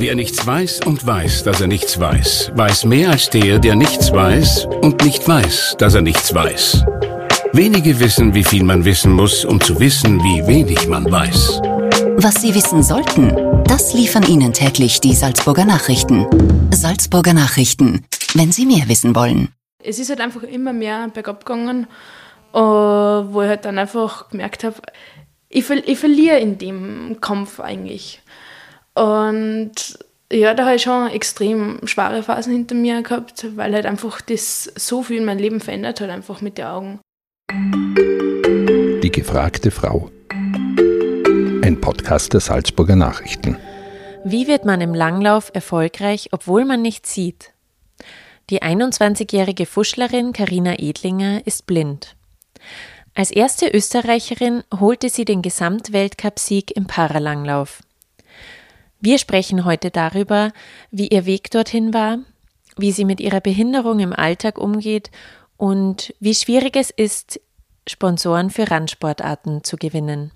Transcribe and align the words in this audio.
Wer 0.00 0.14
nichts 0.14 0.46
weiß 0.46 0.82
und 0.86 1.04
weiß, 1.04 1.42
dass 1.42 1.60
er 1.60 1.66
nichts 1.66 1.98
weiß, 1.98 2.52
weiß 2.54 2.84
mehr 2.84 3.10
als 3.10 3.30
der, 3.30 3.58
der 3.58 3.74
nichts 3.74 4.12
weiß 4.12 4.66
und 4.80 5.04
nicht 5.04 5.26
weiß, 5.26 5.74
dass 5.76 5.94
er 5.94 6.02
nichts 6.02 6.32
weiß. 6.32 6.84
Wenige 7.52 7.98
wissen, 7.98 8.32
wie 8.32 8.44
viel 8.44 8.62
man 8.62 8.84
wissen 8.84 9.12
muss, 9.12 9.44
um 9.44 9.60
zu 9.60 9.80
wissen, 9.80 10.20
wie 10.20 10.46
wenig 10.46 10.86
man 10.86 11.10
weiß. 11.10 11.60
Was 12.16 12.40
Sie 12.40 12.54
wissen 12.54 12.84
sollten, 12.84 13.34
das 13.64 13.92
liefern 13.92 14.22
Ihnen 14.22 14.52
täglich 14.52 15.00
die 15.00 15.14
Salzburger 15.14 15.64
Nachrichten. 15.64 16.26
Salzburger 16.72 17.34
Nachrichten, 17.34 18.06
wenn 18.34 18.52
Sie 18.52 18.66
mehr 18.66 18.88
wissen 18.88 19.16
wollen. 19.16 19.48
Es 19.82 19.98
ist 19.98 20.10
halt 20.10 20.20
einfach 20.20 20.44
immer 20.44 20.72
mehr 20.72 21.08
bergab 21.08 21.44
gegangen, 21.44 21.88
äh, 22.54 22.58
wo 22.58 23.42
ich 23.42 23.48
halt 23.48 23.64
dann 23.64 23.78
einfach 23.78 24.28
gemerkt 24.28 24.62
habe, 24.62 24.76
ich, 25.48 25.68
ich 25.68 25.98
verliere 25.98 26.38
in 26.38 26.56
dem 26.58 27.16
Kampf 27.20 27.58
eigentlich. 27.58 28.20
Und 28.98 29.98
ja, 30.32 30.54
da 30.54 30.66
habe 30.66 30.74
ich 30.74 30.82
schon 30.82 31.08
extrem 31.08 31.78
schwere 31.84 32.24
Phasen 32.24 32.52
hinter 32.52 32.74
mir 32.74 33.02
gehabt, 33.02 33.46
weil 33.56 33.72
halt 33.72 33.86
einfach 33.86 34.20
das 34.20 34.64
so 34.74 35.04
viel 35.04 35.18
in 35.18 35.24
meinem 35.24 35.38
Leben 35.38 35.60
verändert 35.60 36.00
hat, 36.00 36.10
einfach 36.10 36.40
mit 36.40 36.58
den 36.58 36.64
Augen. 36.64 37.00
Die 39.02 39.12
gefragte 39.12 39.70
Frau. 39.70 40.10
Ein 40.30 41.78
Podcast 41.80 42.32
der 42.32 42.40
Salzburger 42.40 42.96
Nachrichten. 42.96 43.56
Wie 44.24 44.48
wird 44.48 44.64
man 44.64 44.80
im 44.80 44.94
Langlauf 44.94 45.52
erfolgreich, 45.54 46.30
obwohl 46.32 46.64
man 46.64 46.82
nichts 46.82 47.14
sieht? 47.14 47.52
Die 48.50 48.62
21-jährige 48.62 49.66
Fuschlerin 49.66 50.32
Karina 50.32 50.74
Edlinger 50.76 51.46
ist 51.46 51.66
blind. 51.66 52.16
Als 53.14 53.30
erste 53.30 53.68
Österreicherin 53.68 54.64
holte 54.78 55.08
sie 55.08 55.24
den 55.24 55.42
Gesamtweltcupsieg 55.42 56.76
im 56.76 56.86
Paralanglauf. 56.86 57.80
Wir 59.00 59.18
sprechen 59.18 59.64
heute 59.64 59.90
darüber, 59.90 60.52
wie 60.90 61.08
ihr 61.08 61.24
Weg 61.24 61.50
dorthin 61.52 61.94
war, 61.94 62.18
wie 62.76 62.90
sie 62.90 63.04
mit 63.04 63.20
ihrer 63.20 63.40
Behinderung 63.40 64.00
im 64.00 64.12
Alltag 64.12 64.58
umgeht 64.58 65.10
und 65.56 66.14
wie 66.18 66.34
schwierig 66.34 66.74
es 66.76 66.90
ist, 66.90 67.40
Sponsoren 67.88 68.50
für 68.50 68.70
Randsportarten 68.70 69.62
zu 69.62 69.76
gewinnen. 69.76 70.32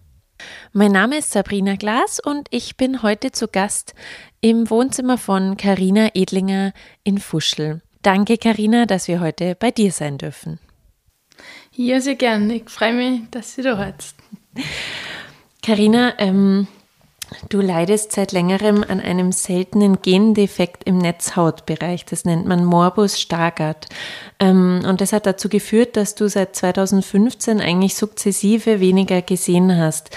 Mein 0.73 0.93
Name 0.93 1.19
ist 1.19 1.33
Sabrina 1.33 1.75
Glas 1.75 2.21
und 2.21 2.49
ich 2.51 2.77
bin 2.77 3.03
heute 3.03 3.33
zu 3.33 3.49
Gast 3.49 3.95
im 4.41 4.71
Wohnzimmer 4.71 5.19
von 5.19 5.57
Karina 5.57 6.11
Edlinger 6.15 6.73
in 7.03 7.19
Fuschel. 7.19 7.83
Danke, 8.03 8.39
Karina, 8.39 8.87
dass 8.87 9.07
wir 9.09 9.21
heute 9.21 9.57
bei 9.57 9.71
dir 9.71 9.93
sein 9.93 10.19
dürfen. 10.19 10.59
Ja, 11.75 12.01
sehr 12.01 12.17
gern. 12.17 12.51
Ich 12.51 12.69
freue 12.69 12.93
mich, 12.93 13.23
dass 13.31 13.57
du 13.57 13.63
da 13.63 13.79
hast. 13.79 14.17
Karina, 15.63 16.15
ähm, 16.19 16.67
Du 17.49 17.61
leidest 17.61 18.13
seit 18.13 18.33
längerem 18.33 18.85
an 18.87 19.01
einem 19.01 19.33
seltenen 19.33 20.03
Gendefekt 20.03 20.85
im 20.85 20.99
Netzhautbereich. 20.99 22.05
Das 22.05 22.25
nennt 22.25 22.47
man 22.47 22.65
Morbus 22.65 23.21
Stargardt. 23.21 23.89
Ähm, 24.39 24.83
und 24.87 25.01
das 25.01 25.13
hat 25.13 25.27
dazu 25.27 25.49
geführt, 25.49 25.97
dass 25.97 26.15
du 26.15 26.29
seit 26.29 26.57
2015 26.57 27.61
eigentlich 27.61 27.95
sukzessive 27.95 28.81
weniger 28.81 29.23
gesehen 29.23 29.77
hast. 29.77 30.11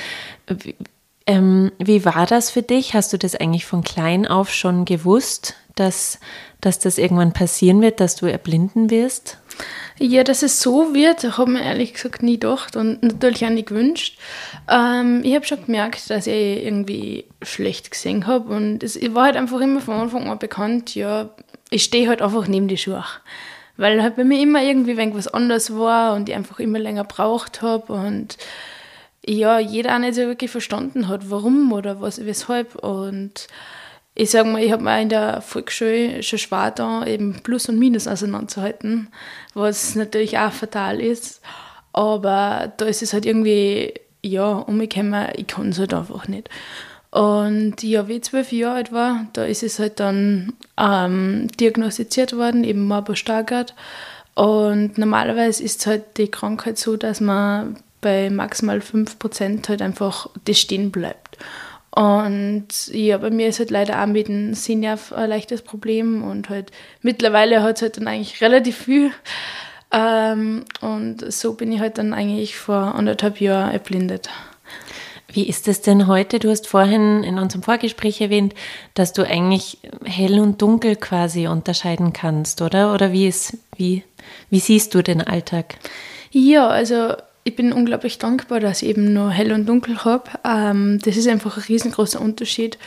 Ähm, 1.28 1.72
wie 1.80 2.06
war 2.06 2.26
das 2.26 2.52
für 2.52 2.62
dich? 2.62 2.94
Hast 2.94 3.14
du 3.14 3.18
das 3.18 3.36
eigentlich 3.36 3.66
von 3.66 3.84
klein 3.84 4.28
auf 4.28 4.54
schon 4.54 4.86
gewusst, 4.86 5.56
dass, 5.76 6.20
dass 6.62 6.80
das 6.80 6.98
irgendwann 6.98 7.34
passieren 7.34 7.82
wird, 7.82 8.00
dass 8.00 8.16
du 8.16 8.28
erblinden 8.28 8.90
wirst? 8.90 9.40
Ja, 9.98 10.26
dass 10.26 10.44
es 10.44 10.60
so 10.60 10.94
wird, 10.94 11.24
habe 11.38 11.52
ich 11.52 11.58
mir 11.58 11.64
ehrlich 11.64 11.94
gesagt 11.94 12.22
nie 12.22 12.34
gedacht 12.34 12.76
und 12.76 13.02
natürlich 13.02 13.46
auch 13.46 13.50
nicht 13.50 13.70
gewünscht. 13.70 14.18
Ähm, 14.70 15.22
ich 15.24 15.36
habe 15.36 15.46
schon 15.46 15.66
gemerkt, 15.66 16.10
dass 16.10 16.28
ich 16.28 16.66
irgendwie 16.66 17.26
schlecht 17.42 17.92
gesehen 17.92 18.28
habe 18.28 18.54
und 18.54 18.84
es 18.84 19.00
war 19.14 19.26
halt 19.26 19.38
einfach 19.38 19.62
immer 19.62 19.80
von 19.80 19.96
Anfang 19.96 20.30
an 20.30 20.38
bekannt, 20.38 20.96
ja, 20.96 21.30
ich 21.70 21.86
stehe 21.86 22.10
halt 22.10 22.22
einfach 22.22 22.48
neben 22.48 22.68
die 22.68 22.78
Schuhe. 22.78 23.06
Weil 23.78 24.02
halt 24.02 24.16
bei 24.16 24.24
mir 24.24 24.42
immer 24.42 24.62
irgendwie 24.62 24.98
was 25.14 25.28
anderes 25.28 25.76
war 25.76 26.16
und 26.16 26.30
ich 26.30 26.36
einfach 26.36 26.60
immer 26.60 26.80
länger 26.80 27.04
braucht 27.04 27.62
habe 27.62 27.94
und 27.94 28.38
ja, 29.26 29.60
jeder 29.60 29.96
auch 29.96 30.00
nicht 30.00 30.16
so 30.16 30.22
wirklich 30.22 30.52
verstanden 30.52 31.08
hat, 31.08 31.30
warum 31.30 31.72
oder 31.72 32.00
was, 32.02 32.26
weshalb 32.26 32.76
und 32.76 33.48
ich 34.16 34.32
sage 34.32 34.48
mal, 34.50 34.64
ich 34.64 34.72
habe 34.72 34.84
mir 34.84 35.02
in 35.02 35.10
der 35.10 35.42
Volksschule 35.42 36.24
schon 36.24 36.40
schwer 36.40 36.72
da, 36.72 37.06
eben 37.06 37.42
Plus 37.44 37.68
und 37.68 37.78
Minus 37.78 38.08
auseinanderzuhalten, 38.08 39.10
was 39.54 39.96
natürlich 39.96 40.38
auch 40.38 40.54
fatal 40.54 41.02
ist. 41.02 41.42
Aber 41.92 42.74
da 42.78 42.86
ist 42.86 43.04
es 43.04 43.12
halt 43.14 43.26
irgendwie, 43.26 43.94
ja, 44.22 44.54
umgekommen, 44.54 45.28
ich 45.36 45.48
kann 45.48 45.70
es 45.70 45.80
halt 45.80 45.94
einfach 45.94 46.30
nicht. 46.30 46.50
Und 47.12 47.84
ja, 47.84 48.08
wie 48.08 48.18
ich 48.18 48.24
zwölf 48.24 48.52
Jahre 48.52 48.76
alt 48.76 48.92
war, 48.92 49.28
da 49.34 49.44
ist 49.46 49.64
es 49.64 49.80
halt 49.80 50.00
dann 50.00 50.54
ähm, 50.78 51.48
diagnostiziert 51.60 52.36
worden, 52.36 52.64
eben 52.64 52.88
Marburg 52.88 53.18
Stargardt. 53.18 53.74
Und 54.34 54.98
normalerweise 54.98 55.64
ist 55.64 55.88
halt 55.88 56.18
die 56.18 56.30
Krankheit 56.30 56.78
so, 56.78 56.98
dass 56.98 57.22
man 57.22 57.78
bei 58.02 58.30
maximal 58.30 58.80
5% 58.80 59.70
halt 59.70 59.82
einfach 59.82 60.30
das 60.44 60.60
stehen 60.60 60.92
bleibt. 60.92 61.38
Und 61.96 62.88
ja, 62.92 63.18
bei 63.18 63.30
mir 63.30 63.48
ist 63.48 63.60
halt 63.60 63.72
leider 63.72 64.02
auch 64.02 64.08
mit 64.08 64.28
dem 64.28 64.54
Sinjav 64.54 65.14
ein 65.14 65.30
leichtes 65.30 65.62
Problem 65.62 66.24
und 66.24 66.50
halt 66.50 66.72
mittlerweile 67.02 67.64
hat 67.64 67.78
es 67.78 67.82
halt 67.82 67.98
dann 67.98 68.08
eigentlich 68.08 68.42
relativ 68.42 68.78
viel. 68.80 69.12
Ähm, 69.92 70.66
und 70.82 71.32
so 71.32 71.54
bin 71.54 71.72
ich 71.72 71.80
halt 71.80 71.98
dann 71.98 72.14
eigentlich 72.14 72.58
vor 72.58 72.96
anderthalb 72.96 73.40
Jahren 73.40 73.72
erblindet. 73.72 74.30
Wie 75.32 75.48
ist 75.48 75.70
es 75.70 75.82
denn 75.82 76.08
heute? 76.08 76.40
Du 76.40 76.50
hast 76.50 76.68
vorhin 76.68 77.24
in 77.24 77.40
unserem 77.40 77.64
Vorgespräch 77.64 78.20
erwähnt, 78.20 78.54
dass 78.94 79.14
du 79.14 79.26
eigentlich 79.26 79.80
hell 80.04 80.40
und 80.40 80.62
dunkel 80.62 80.98
quasi 80.98 81.48
unterscheiden 81.48 82.12
kannst, 82.12 82.62
oder? 82.62 82.94
Oder 82.94 83.14
wie 83.14 83.28
ist, 83.28 83.58
wie, 83.78 84.04
wie 84.50 84.60
siehst 84.60 84.94
du 84.94 85.02
den 85.02 85.22
Alltag? 85.22 85.76
Ja, 86.32 86.68
also 86.68 87.16
ich 87.48 87.56
bin 87.56 87.72
unglaublich 87.72 88.18
dankbar, 88.18 88.60
dass 88.60 88.82
ich 88.82 88.90
eben 88.90 89.14
nur 89.14 89.30
hell 89.30 89.54
und 89.54 89.68
dunkel 89.70 90.04
habe. 90.04 90.32
Ähm, 90.44 91.00
das 91.06 91.16
ist 91.16 91.28
einfach 91.28 91.58
ein 91.58 91.64
riesengroßer 91.64 92.20
Unterschied, 92.20 92.80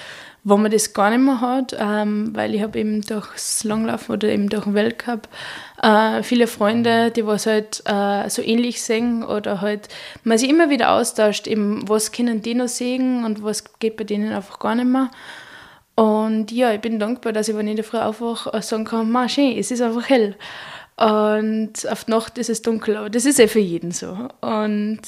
wo 0.42 0.56
man 0.56 0.72
das 0.72 0.94
gar 0.94 1.10
nicht 1.10 1.20
mehr 1.20 1.40
hat, 1.40 1.76
ähm, 1.78 2.34
weil 2.34 2.56
ich 2.56 2.62
habe 2.62 2.76
eben 2.76 3.02
durchs 3.02 3.62
Langlaufen 3.62 4.12
oder 4.12 4.28
eben 4.28 4.48
durch 4.48 4.64
den 4.64 4.74
Weltcup 4.74 5.28
äh, 5.80 6.24
viele 6.24 6.48
Freunde, 6.48 7.12
die 7.12 7.24
was 7.24 7.46
halt 7.46 7.84
äh, 7.86 8.28
so 8.28 8.42
ähnlich 8.42 8.82
sehen 8.82 9.22
oder 9.22 9.60
halt 9.60 9.88
man 10.24 10.38
sich 10.38 10.50
immer 10.50 10.70
wieder 10.70 10.90
austauscht, 10.90 11.46
eben 11.46 11.88
was 11.88 12.10
können 12.10 12.42
die 12.42 12.54
noch 12.54 12.68
sehen 12.68 13.24
und 13.24 13.44
was 13.44 13.78
geht 13.78 13.96
bei 13.96 14.04
denen 14.04 14.32
einfach 14.32 14.58
gar 14.58 14.74
nicht 14.74 14.88
mehr. 14.88 15.10
Und 15.94 16.50
ja, 16.50 16.72
ich 16.72 16.80
bin 16.80 16.98
dankbar, 16.98 17.32
dass 17.32 17.48
ich, 17.48 17.56
wenn 17.56 17.66
ich 17.66 17.72
in 17.72 17.76
der 17.76 17.84
Früh 17.84 17.98
aufwache, 17.98 18.60
sagen 18.62 18.84
kann, 18.84 19.28
schön, 19.28 19.56
es 19.56 19.70
ist 19.70 19.82
einfach 19.82 20.08
hell. 20.08 20.36
Und 20.98 21.88
auf 21.88 22.04
die 22.04 22.10
Nacht 22.10 22.38
ist 22.38 22.50
es 22.50 22.62
dunkel, 22.62 22.96
aber 22.96 23.08
das 23.08 23.24
ist 23.24 23.38
ja 23.38 23.46
für 23.46 23.60
jeden 23.60 23.92
so. 23.92 24.28
Und 24.40 25.00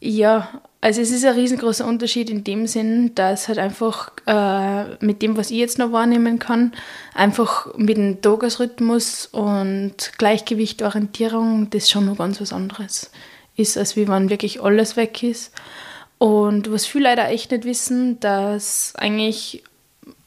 ja, 0.00 0.48
also 0.80 1.00
es 1.00 1.10
ist 1.10 1.24
ein 1.24 1.34
riesengroßer 1.34 1.86
Unterschied 1.86 2.28
in 2.28 2.42
dem 2.42 2.66
Sinn, 2.66 3.14
dass 3.14 3.46
halt 3.46 3.58
einfach 3.58 4.10
äh, 4.26 4.96
mit 5.04 5.22
dem, 5.22 5.36
was 5.36 5.50
ich 5.52 5.58
jetzt 5.58 5.78
noch 5.78 5.92
wahrnehmen 5.92 6.40
kann, 6.40 6.72
einfach 7.14 7.72
mit 7.76 7.98
dem 7.98 8.20
Tagesrhythmus 8.20 9.26
und 9.26 10.12
Gleichgewicht, 10.18 10.82
Orientierung, 10.82 11.70
das 11.70 11.88
schon 11.88 12.06
noch 12.06 12.18
ganz 12.18 12.40
was 12.40 12.52
anderes 12.52 13.12
ist, 13.56 13.78
als 13.78 13.94
wie 13.94 14.08
wenn 14.08 14.30
wirklich 14.30 14.60
alles 14.62 14.96
weg 14.96 15.22
ist. 15.22 15.52
Und 16.18 16.72
was 16.72 16.86
viele 16.86 17.04
leider 17.04 17.28
echt 17.28 17.52
nicht 17.52 17.64
wissen, 17.64 18.18
dass 18.20 18.94
eigentlich 18.96 19.62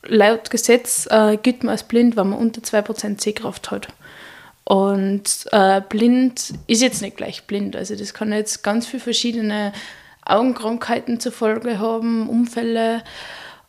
laut 0.03 0.51
Gesetz 0.51 1.07
äh, 1.09 1.37
gilt 1.37 1.63
man 1.63 1.71
als 1.71 1.83
blind, 1.83 2.15
wenn 2.15 2.29
man 2.29 2.39
unter 2.39 2.61
2% 2.61 3.21
Sehkraft 3.21 3.71
hat. 3.71 3.87
Und 4.65 5.47
äh, 5.51 5.81
blind 5.81 6.53
ist 6.67 6.81
jetzt 6.81 7.01
nicht 7.01 7.17
gleich 7.17 7.43
blind. 7.43 7.75
Also 7.75 7.95
das 7.95 8.13
kann 8.13 8.31
jetzt 8.31 8.63
ganz 8.63 8.87
viele 8.87 9.01
verschiedene 9.01 9.73
Augenkrankheiten 10.25 11.19
zur 11.19 11.31
Folge 11.31 11.79
haben, 11.79 12.29
Unfälle. 12.29 13.03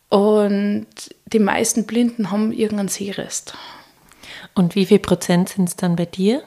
Und 0.09 0.87
die 1.33 1.41
meisten 1.41 1.87
Blinden 1.87 2.31
haben 2.31 2.53
irgendeinen 2.53 2.89
Sehrest. 2.89 3.55
Und 4.55 4.77
wie 4.77 4.87
viel 4.87 5.01
Prozent 5.01 5.49
sind 5.49 5.69
es 5.69 5.77
dann 5.77 5.97
bei 5.97 6.07
dir? 6.07 6.43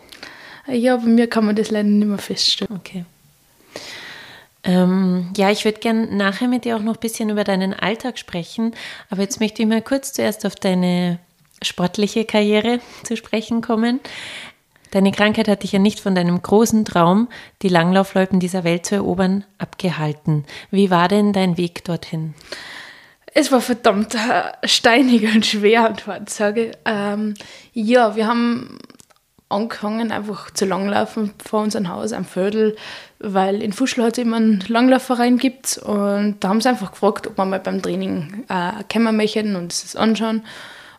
Ja, 0.68 0.98
bei 0.98 1.06
mir 1.06 1.28
kann 1.28 1.46
man 1.46 1.56
das 1.56 1.72
leider 1.72 1.90
nicht 1.90 2.08
mehr 2.08 2.18
feststellen. 2.18 2.78
Okay. 2.78 3.06
Ähm, 4.64 5.32
ja, 5.36 5.50
ich 5.50 5.66
würde 5.66 5.80
gerne 5.80 6.08
nachher 6.08 6.48
mit 6.48 6.66
dir 6.66 6.76
auch 6.76 6.82
noch 6.82 6.96
ein 6.96 7.00
bisschen 7.00 7.30
über 7.30 7.44
deinen 7.44 7.74
Alltag 7.74 8.18
sprechen. 8.18 8.74
Aber 9.10 9.22
jetzt 9.22 9.40
möchte 9.40 9.62
ich 9.62 9.68
mal 9.68 9.82
kurz 9.82 10.14
zuerst 10.14 10.46
auf 10.46 10.56
deine 10.56 11.20
sportliche 11.62 12.26
Karriere 12.26 12.80
zu 13.04 13.18
sprechen 13.18 13.62
kommen. 13.62 14.00
Deine 14.92 15.12
Krankheit 15.12 15.48
hat 15.48 15.64
dich 15.64 15.74
ja 15.74 15.80
nicht 15.80 16.00
von 16.00 16.16
deinem 16.16 16.42
großen 16.42 16.86
Traum, 16.86 17.28
die 17.62 17.70
Langlaufloipen 17.70 18.40
dieser 18.40 18.64
Welt 18.64 18.86
zu 18.86 18.96
erobern, 18.96 19.44
abgehalten. 19.58 20.46
Wie 20.72 20.90
war 20.90 21.08
denn 21.08 21.34
dein 21.34 21.58
Weg 21.58 21.84
dorthin? 21.84 22.34
Es 23.34 23.52
war 23.52 23.62
verdammt 23.62 24.16
äh, 24.16 24.68
steinig 24.68 25.34
und 25.36 25.46
schwer, 25.46 25.90
und 25.90 26.30
sage. 26.30 26.72
Ähm, 26.86 27.36
ja, 27.74 28.16
wir 28.16 28.28
haben 28.28 28.80
angefangen, 29.50 30.12
einfach 30.12 30.52
zu 30.52 30.66
langlaufen 30.66 31.34
vor 31.44 31.62
unserem 31.62 31.90
Haus 31.90 32.14
am 32.14 32.26
Viertel, 32.26 32.76
weil 33.20 33.62
in 33.62 33.74
Fuschl 33.74 34.04
hat 34.04 34.18
es 34.18 34.24
immer 34.24 34.38
einen 34.38 34.64
Langlaufverein 34.68 35.38
gibt 35.38 35.78
und 35.78 36.38
da 36.40 36.50
haben 36.50 36.62
sie 36.62 36.70
einfach 36.70 36.92
gefragt, 36.92 37.28
ob 37.28 37.38
wir 37.38 37.46
mal 37.46 37.60
beim 37.60 37.82
Training 37.82 38.46
äh, 38.50 38.84
kommen 38.92 39.16
möchten 39.16 39.56
und 39.56 39.72
es 39.72 39.96
anschauen. 39.96 40.44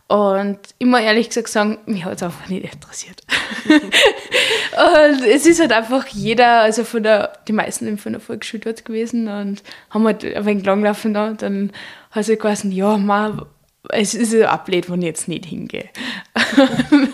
Und 0.09 0.59
immer 0.79 1.03
ehrlich 1.03 1.29
gesagt 1.29 1.49
sagen, 1.49 1.79
mich 1.85 2.05
hat 2.05 2.17
es 2.17 2.23
einfach 2.23 2.49
nicht 2.49 2.73
interessiert. 2.73 3.23
und 3.69 5.23
es 5.27 5.45
ist 5.45 5.61
halt 5.61 5.73
einfach 5.73 6.07
jeder, 6.07 6.63
also 6.63 6.83
von 6.85 7.03
der, 7.03 7.35
die 7.47 7.53
meisten 7.53 7.99
von 7.99 8.13
der 8.13 8.21
Volksschule 8.21 8.63
dort 8.63 8.87
gewesen 8.87 9.29
und 9.29 9.63
haben 9.91 10.07
halt 10.07 10.25
ein 10.25 10.47
wenig 10.47 10.65
langlaufen 10.65 11.13
da. 11.13 11.35
Dann 11.35 11.73
hat 12.11 12.25
sie 12.25 12.37
gesagt, 12.37 12.65
ja, 12.65 12.97
man, 12.97 13.43
es 13.91 14.15
ist 14.15 14.35
ein 14.35 14.45
Ablehn, 14.45 14.85
wenn 14.89 15.03
ich 15.03 15.09
jetzt 15.09 15.29
nicht 15.29 15.45
hingehe. 15.45 15.91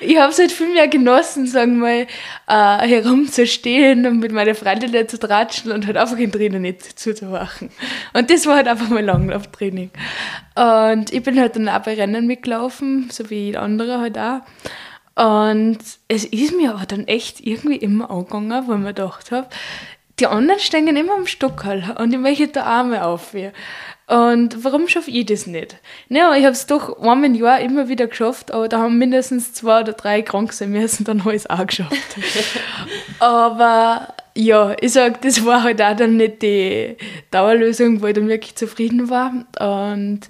ich 0.00 0.16
habe 0.18 0.30
es 0.30 0.38
halt 0.38 0.52
viel 0.52 0.72
mehr 0.72 0.88
genossen, 0.88 1.46
sagen 1.46 1.80
wir 1.80 2.06
mal, 2.48 2.82
äh, 2.82 2.88
herumzustehen 2.88 4.06
und 4.06 4.18
mit 4.20 4.32
meiner 4.32 4.54
Freundin 4.54 5.08
zu 5.08 5.18
tratschen 5.18 5.72
und 5.72 5.86
halt 5.86 5.96
einfach 5.96 6.18
in 6.18 6.30
drinnen 6.30 6.62
nicht 6.62 6.98
zuzuwachen. 6.98 7.70
Und 8.12 8.30
das 8.30 8.46
war 8.46 8.56
halt 8.56 8.68
einfach 8.68 8.88
mein 8.88 9.06
Langlauftraining. 9.06 9.90
Und 10.54 11.12
ich 11.12 11.22
bin 11.22 11.38
halt 11.38 11.56
dann 11.56 11.68
auch 11.68 11.80
bei 11.80 11.94
Rennen 11.94 12.26
mitgelaufen, 12.26 13.08
so 13.10 13.30
wie 13.30 13.56
andere 13.56 14.00
halt 14.00 14.18
auch. 14.18 14.40
Und 15.16 15.78
es 16.08 16.24
ist 16.24 16.56
mir 16.56 16.74
aber 16.74 16.86
dann 16.86 17.06
echt 17.06 17.40
irgendwie 17.40 17.76
immer 17.76 18.10
angegangen, 18.10 18.50
weil 18.68 18.76
ich 18.76 18.82
mir 18.82 18.94
gedacht 18.94 19.32
habe, 19.32 19.48
die 20.18 20.26
anderen 20.26 20.60
stehen 20.60 20.94
immer 20.94 21.14
am 21.14 21.26
Stockerl 21.26 21.94
und 21.98 22.12
ich 22.12 22.18
möchte 22.18 22.48
da 22.48 22.64
Arme 22.64 23.04
auf. 23.04 23.34
Und 24.08 24.62
warum 24.62 24.86
schaffe 24.86 25.10
ich 25.10 25.26
das 25.26 25.48
nicht? 25.48 25.76
Naja, 26.08 26.36
ich 26.36 26.44
habe 26.44 26.52
es 26.52 26.66
doch 26.66 27.00
einmal 27.00 27.24
im 27.24 27.34
Jahr 27.34 27.60
immer 27.60 27.88
wieder 27.88 28.06
geschafft, 28.06 28.52
aber 28.52 28.68
da 28.68 28.78
haben 28.78 28.98
mindestens 28.98 29.52
zwei 29.52 29.80
oder 29.80 29.94
drei 29.94 30.22
krank 30.22 30.52
sein 30.52 30.70
müssen, 30.70 31.04
dann 31.04 31.24
habe 31.24 31.34
ich 31.34 31.42
es 31.42 31.50
auch 31.50 31.66
geschafft. 31.66 31.96
aber 33.18 34.14
ja, 34.36 34.76
ich 34.80 34.92
sage, 34.92 35.18
das 35.22 35.44
war 35.44 35.64
halt 35.64 35.82
auch 35.82 35.96
dann 35.96 36.18
nicht 36.18 36.42
die 36.42 36.96
Dauerlösung, 37.32 38.00
wo 38.00 38.06
ich 38.06 38.14
dann 38.14 38.28
wirklich 38.28 38.54
zufrieden 38.54 39.10
war. 39.10 39.32
Und 39.58 40.20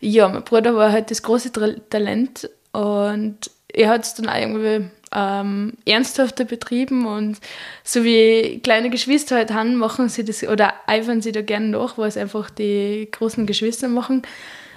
ja, 0.00 0.28
mein 0.28 0.44
Bruder 0.44 0.74
war 0.74 0.92
halt 0.92 1.10
das 1.10 1.22
große 1.22 1.52
Talent 1.88 2.50
und 2.72 3.38
er 3.72 3.88
hat 3.88 4.04
es 4.04 4.14
dann 4.14 4.28
auch 4.28 4.36
irgendwie 4.36 4.90
ähm, 5.12 5.74
ernsthafter 5.84 6.44
betrieben 6.44 7.06
und 7.06 7.38
so 7.84 8.04
wie 8.04 8.60
kleine 8.62 8.90
Geschwister 8.90 9.36
halt 9.36 9.52
haben, 9.52 9.76
machen 9.76 10.08
sie 10.08 10.24
das 10.24 10.42
oder 10.42 10.74
eifern 10.86 11.22
sie 11.22 11.32
da 11.32 11.42
gerne 11.42 11.68
nach, 11.68 11.98
was 11.98 12.16
einfach 12.16 12.50
die 12.50 13.08
großen 13.10 13.46
Geschwister 13.46 13.88
machen. 13.88 14.22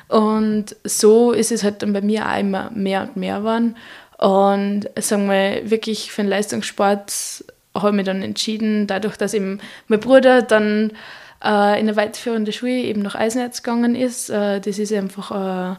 Und 0.07 0.75
so 0.83 1.31
ist 1.31 1.51
es 1.51 1.63
halt 1.63 1.83
dann 1.83 1.93
bei 1.93 2.01
mir 2.01 2.27
auch 2.27 2.39
immer 2.39 2.71
mehr 2.71 3.03
und 3.03 3.15
mehr 3.15 3.39
geworden. 3.39 3.75
Und 4.17 4.89
sagen 4.99 5.29
wir 5.29 5.69
wirklich 5.69 6.11
für 6.11 6.23
den 6.23 6.29
Leistungssport 6.29 7.43
habe 7.75 7.89
ich 7.89 7.95
mich 7.95 8.05
dann 8.05 8.21
entschieden, 8.21 8.87
dadurch, 8.87 9.15
dass 9.17 9.33
eben 9.33 9.59
mein 9.87 9.99
Bruder 9.99 10.41
dann 10.41 10.91
äh, 11.43 11.79
in 11.79 11.87
eine 11.87 11.95
weiterführende 11.95 12.51
Schule 12.51 12.71
eben 12.71 13.01
nach 13.01 13.15
Eisenerz 13.15 13.63
gegangen 13.63 13.95
ist. 13.95 14.29
Äh, 14.29 14.59
das 14.59 14.79
ist 14.79 14.91
einfach 14.91 15.31
äh, 15.31 15.75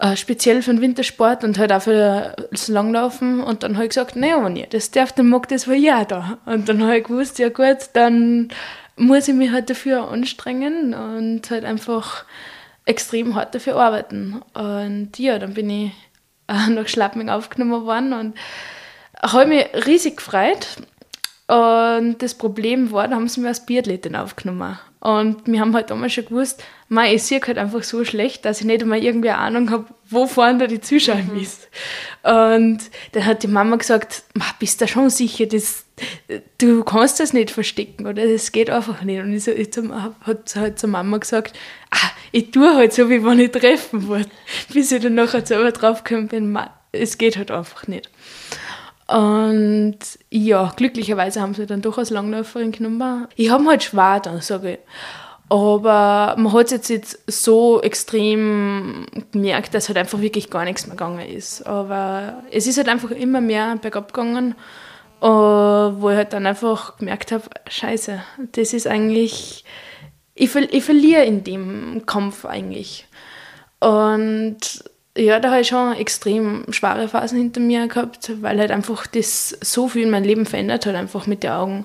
äh, 0.00 0.16
speziell 0.16 0.62
für 0.62 0.72
den 0.72 0.80
Wintersport 0.80 1.44
und 1.44 1.58
halt 1.58 1.72
auch 1.72 1.82
für 1.82 2.34
das 2.50 2.68
Langlaufen. 2.68 3.40
Und 3.40 3.62
dann 3.62 3.74
habe 3.74 3.84
ich 3.84 3.90
gesagt, 3.90 4.16
naja, 4.16 4.42
wenn 4.42 4.56
ihr 4.56 4.66
das 4.66 4.90
darf, 4.90 5.12
dann 5.12 5.28
mag 5.28 5.46
das 5.48 5.68
wohl 5.68 5.74
ja 5.74 6.04
da. 6.04 6.38
Und 6.46 6.68
dann 6.68 6.82
habe 6.82 6.98
ich 6.98 7.04
gewusst, 7.04 7.38
ja 7.38 7.50
gut, 7.50 7.90
dann 7.92 8.48
muss 8.96 9.28
ich 9.28 9.34
mich 9.34 9.50
halt 9.50 9.68
dafür 9.68 10.08
anstrengen 10.08 10.94
und 10.94 11.50
halt 11.50 11.64
einfach 11.64 12.24
extrem 12.86 13.34
hart 13.34 13.54
dafür 13.54 13.76
arbeiten. 13.76 14.40
Und 14.54 15.18
ja, 15.18 15.38
dann 15.38 15.54
bin 15.54 15.68
ich 15.68 15.92
nach 16.46 16.88
Schlappming 16.88 17.28
aufgenommen 17.28 17.84
worden 17.84 18.12
und 18.14 18.34
habe 19.22 19.46
mich 19.46 19.66
riesig 19.86 20.16
gefreut. 20.16 20.66
Und 21.50 22.18
das 22.20 22.34
Problem 22.36 22.92
war, 22.92 23.08
da 23.08 23.16
haben 23.16 23.26
sie 23.26 23.40
mir 23.40 23.48
als 23.48 23.66
Biathletin 23.66 24.14
aufgenommen. 24.14 24.78
Und 25.00 25.46
wir 25.46 25.58
haben 25.58 25.74
halt 25.74 25.90
damals 25.90 26.12
schon 26.12 26.26
gewusst, 26.26 26.62
man, 26.88 27.06
ich 27.06 27.24
sehe 27.24 27.40
halt 27.40 27.58
einfach 27.58 27.82
so 27.82 28.04
schlecht, 28.04 28.44
dass 28.44 28.60
ich 28.60 28.66
nicht 28.66 28.82
einmal 28.82 29.02
irgendwie 29.02 29.30
eine 29.30 29.38
Ahnung 29.38 29.70
habe, 29.72 29.86
wo 30.08 30.28
vorne 30.28 30.58
da 30.58 30.66
die 30.68 30.80
Zuschauer 30.80 31.16
mhm. 31.16 31.40
ist. 31.40 31.68
Und 32.22 32.78
dann 33.12 33.26
hat 33.26 33.42
die 33.42 33.48
Mama 33.48 33.74
gesagt, 33.76 34.22
bist 34.60 34.80
du 34.80 34.86
schon 34.86 35.10
sicher, 35.10 35.46
das, 35.46 35.86
du 36.58 36.84
kannst 36.84 37.18
das 37.18 37.32
nicht 37.32 37.50
verstecken 37.50 38.06
oder 38.06 38.28
das 38.28 38.52
geht 38.52 38.70
einfach 38.70 39.02
nicht. 39.02 39.20
Und 39.20 39.32
ich, 39.32 39.42
so, 39.42 39.50
ich 39.50 39.70
habe 39.76 40.14
halt 40.24 40.78
zur 40.78 40.88
Mama 40.88 41.18
gesagt, 41.18 41.58
ah, 41.90 42.10
ich 42.30 42.52
tue 42.52 42.76
halt 42.76 42.92
so, 42.92 43.10
wie 43.10 43.24
wenn 43.24 43.40
ich 43.40 43.50
treffen 43.50 44.06
würde. 44.06 44.30
Bis 44.72 44.92
ich 44.92 45.02
dann 45.02 45.14
nachher 45.14 45.44
selber 45.44 45.72
draufgekommen 45.72 46.28
bin, 46.28 46.56
es 46.92 47.18
geht 47.18 47.36
halt 47.36 47.50
einfach 47.50 47.88
nicht. 47.88 48.08
Und 49.10 49.98
ja, 50.30 50.72
glücklicherweise 50.76 51.40
haben 51.40 51.54
sie 51.54 51.66
dann 51.66 51.82
doch 51.82 51.98
als 51.98 52.10
Langläuferin 52.10 52.70
genommen. 52.70 53.26
Ich 53.34 53.50
habe 53.50 53.64
halt 53.66 53.82
schwer 53.82 54.20
dann, 54.20 54.40
sage 54.40 54.74
ich. 54.74 54.78
Aber 55.48 56.36
man 56.38 56.52
hat 56.52 56.70
es 56.70 56.86
jetzt, 56.86 57.18
so 57.26 57.82
extrem 57.82 59.06
gemerkt, 59.32 59.74
dass 59.74 59.88
halt 59.88 59.98
einfach 59.98 60.20
wirklich 60.20 60.48
gar 60.48 60.64
nichts 60.64 60.86
mehr 60.86 60.94
gegangen 60.94 61.26
ist. 61.26 61.66
Aber 61.66 62.44
es 62.52 62.68
ist 62.68 62.76
halt 62.76 62.88
einfach 62.88 63.10
immer 63.10 63.40
mehr 63.40 63.74
bergab 63.82 64.12
gegangen, 64.12 64.54
wo 65.20 66.08
ich 66.10 66.16
halt 66.16 66.32
dann 66.32 66.46
einfach 66.46 66.96
gemerkt 66.98 67.32
habe, 67.32 67.42
scheiße, 67.68 68.22
das 68.52 68.72
ist 68.72 68.86
eigentlich, 68.86 69.64
ich, 70.36 70.54
ich 70.54 70.84
verliere 70.84 71.24
in 71.24 71.42
dem 71.42 72.04
Kampf 72.06 72.44
eigentlich. 72.44 73.08
Und 73.80 74.84
ja, 75.16 75.40
da 75.40 75.50
habe 75.50 75.60
ich 75.60 75.68
schon 75.68 75.94
extrem 75.94 76.64
schwere 76.70 77.08
Phasen 77.08 77.38
hinter 77.38 77.60
mir 77.60 77.88
gehabt, 77.88 78.30
weil 78.42 78.58
halt 78.58 78.70
einfach 78.70 79.06
das 79.06 79.56
so 79.60 79.88
viel 79.88 80.02
in 80.02 80.10
mein 80.10 80.24
Leben 80.24 80.46
verändert 80.46 80.86
hat, 80.86 80.94
einfach 80.94 81.26
mit 81.26 81.42
den 81.42 81.50
Augen. 81.50 81.84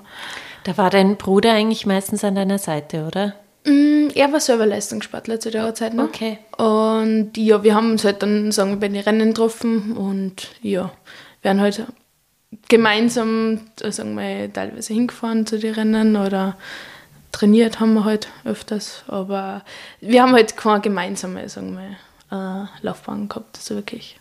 Da 0.64 0.76
war 0.76 0.90
dein 0.90 1.16
Bruder 1.16 1.52
eigentlich 1.52 1.86
meistens 1.86 2.24
an 2.24 2.34
deiner 2.34 2.58
Seite, 2.58 3.04
oder? 3.04 3.34
Mm, 3.64 4.08
er 4.14 4.32
war 4.32 4.40
selber 4.40 4.66
Leistungssportler 4.66 5.40
zu 5.40 5.50
der 5.50 5.74
Zeit 5.74 5.94
noch. 5.94 6.04
Okay. 6.04 6.38
Und 6.56 7.36
ja, 7.36 7.62
wir 7.62 7.74
haben 7.74 7.92
uns 7.92 8.04
halt 8.04 8.22
dann, 8.22 8.52
sagen 8.52 8.70
wir, 8.70 8.76
bei 8.76 8.88
den 8.88 9.02
Rennen 9.02 9.28
getroffen 9.28 9.96
und 9.96 10.48
ja, 10.62 10.92
werden 11.42 11.60
halt 11.60 11.84
gemeinsam, 12.68 13.60
sagen 13.80 14.16
wir, 14.16 14.52
teilweise 14.52 14.94
hingefahren 14.94 15.46
zu 15.46 15.58
den 15.58 15.74
Rennen 15.74 16.16
oder 16.16 16.56
trainiert 17.32 17.80
haben 17.80 17.94
wir 17.94 18.04
halt 18.04 18.28
öfters, 18.44 19.04
aber 19.08 19.62
wir 20.00 20.22
haben 20.22 20.32
halt 20.32 20.56
keine 20.56 20.80
gemeinsame, 20.80 21.48
sagen 21.48 21.76
wir, 21.76 21.96
äh, 22.30 22.64
Laufbahn 22.82 23.28
gehabt, 23.28 23.56
also 23.56 23.74
wirklich. 23.74 24.18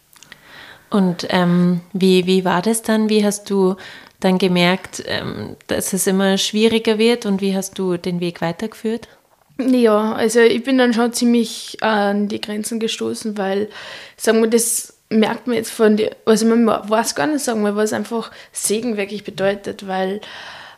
Und 0.90 1.28
ähm, 1.30 1.82
wie, 1.94 2.26
wie 2.26 2.46
war 2.46 2.62
das 2.62 2.82
dann? 2.82 3.10
Wie 3.10 3.26
hast 3.26 3.50
du 3.50 3.76
dann 4.20 4.38
gemerkt, 4.38 5.04
ähm, 5.08 5.56
dass 5.68 5.94
es 5.94 6.08
immer 6.08 6.38
schwieriger 6.38 6.98
wird 6.98 7.26
und 7.26 7.42
wie 7.42 7.56
hast 7.56 7.78
du 7.78 7.98
den 7.98 8.20
Weg 8.20 8.42
weitergeführt? 8.42 9.08
Ja, 9.58 10.14
also 10.14 10.42
ich 10.42 10.64
bin 10.64 10.78
dann 10.78 10.94
schon 10.94 11.14
ziemlich 11.14 11.78
an 11.82 12.28
die 12.28 12.42
Grenzen 12.42 12.80
gestoßen, 12.80 13.38
weil, 13.38 13.70
sagen 14.18 14.42
wir, 14.42 14.50
das 14.50 14.94
merkt 15.10 15.48
man 15.48 15.56
jetzt 15.56 15.72
von 15.72 15.98
dir, 15.98 16.16
also 16.26 16.46
man 16.46 16.68
weiß 16.68 17.16
gar 17.16 17.28
nicht, 17.28 17.44
sagen 17.44 17.62
wir, 17.62 17.76
was 17.76 17.94
einfach 17.94 18.32
Segen 18.52 18.98
wirklich 18.98 19.24
bedeutet, 19.24 19.88
weil 19.88 20.20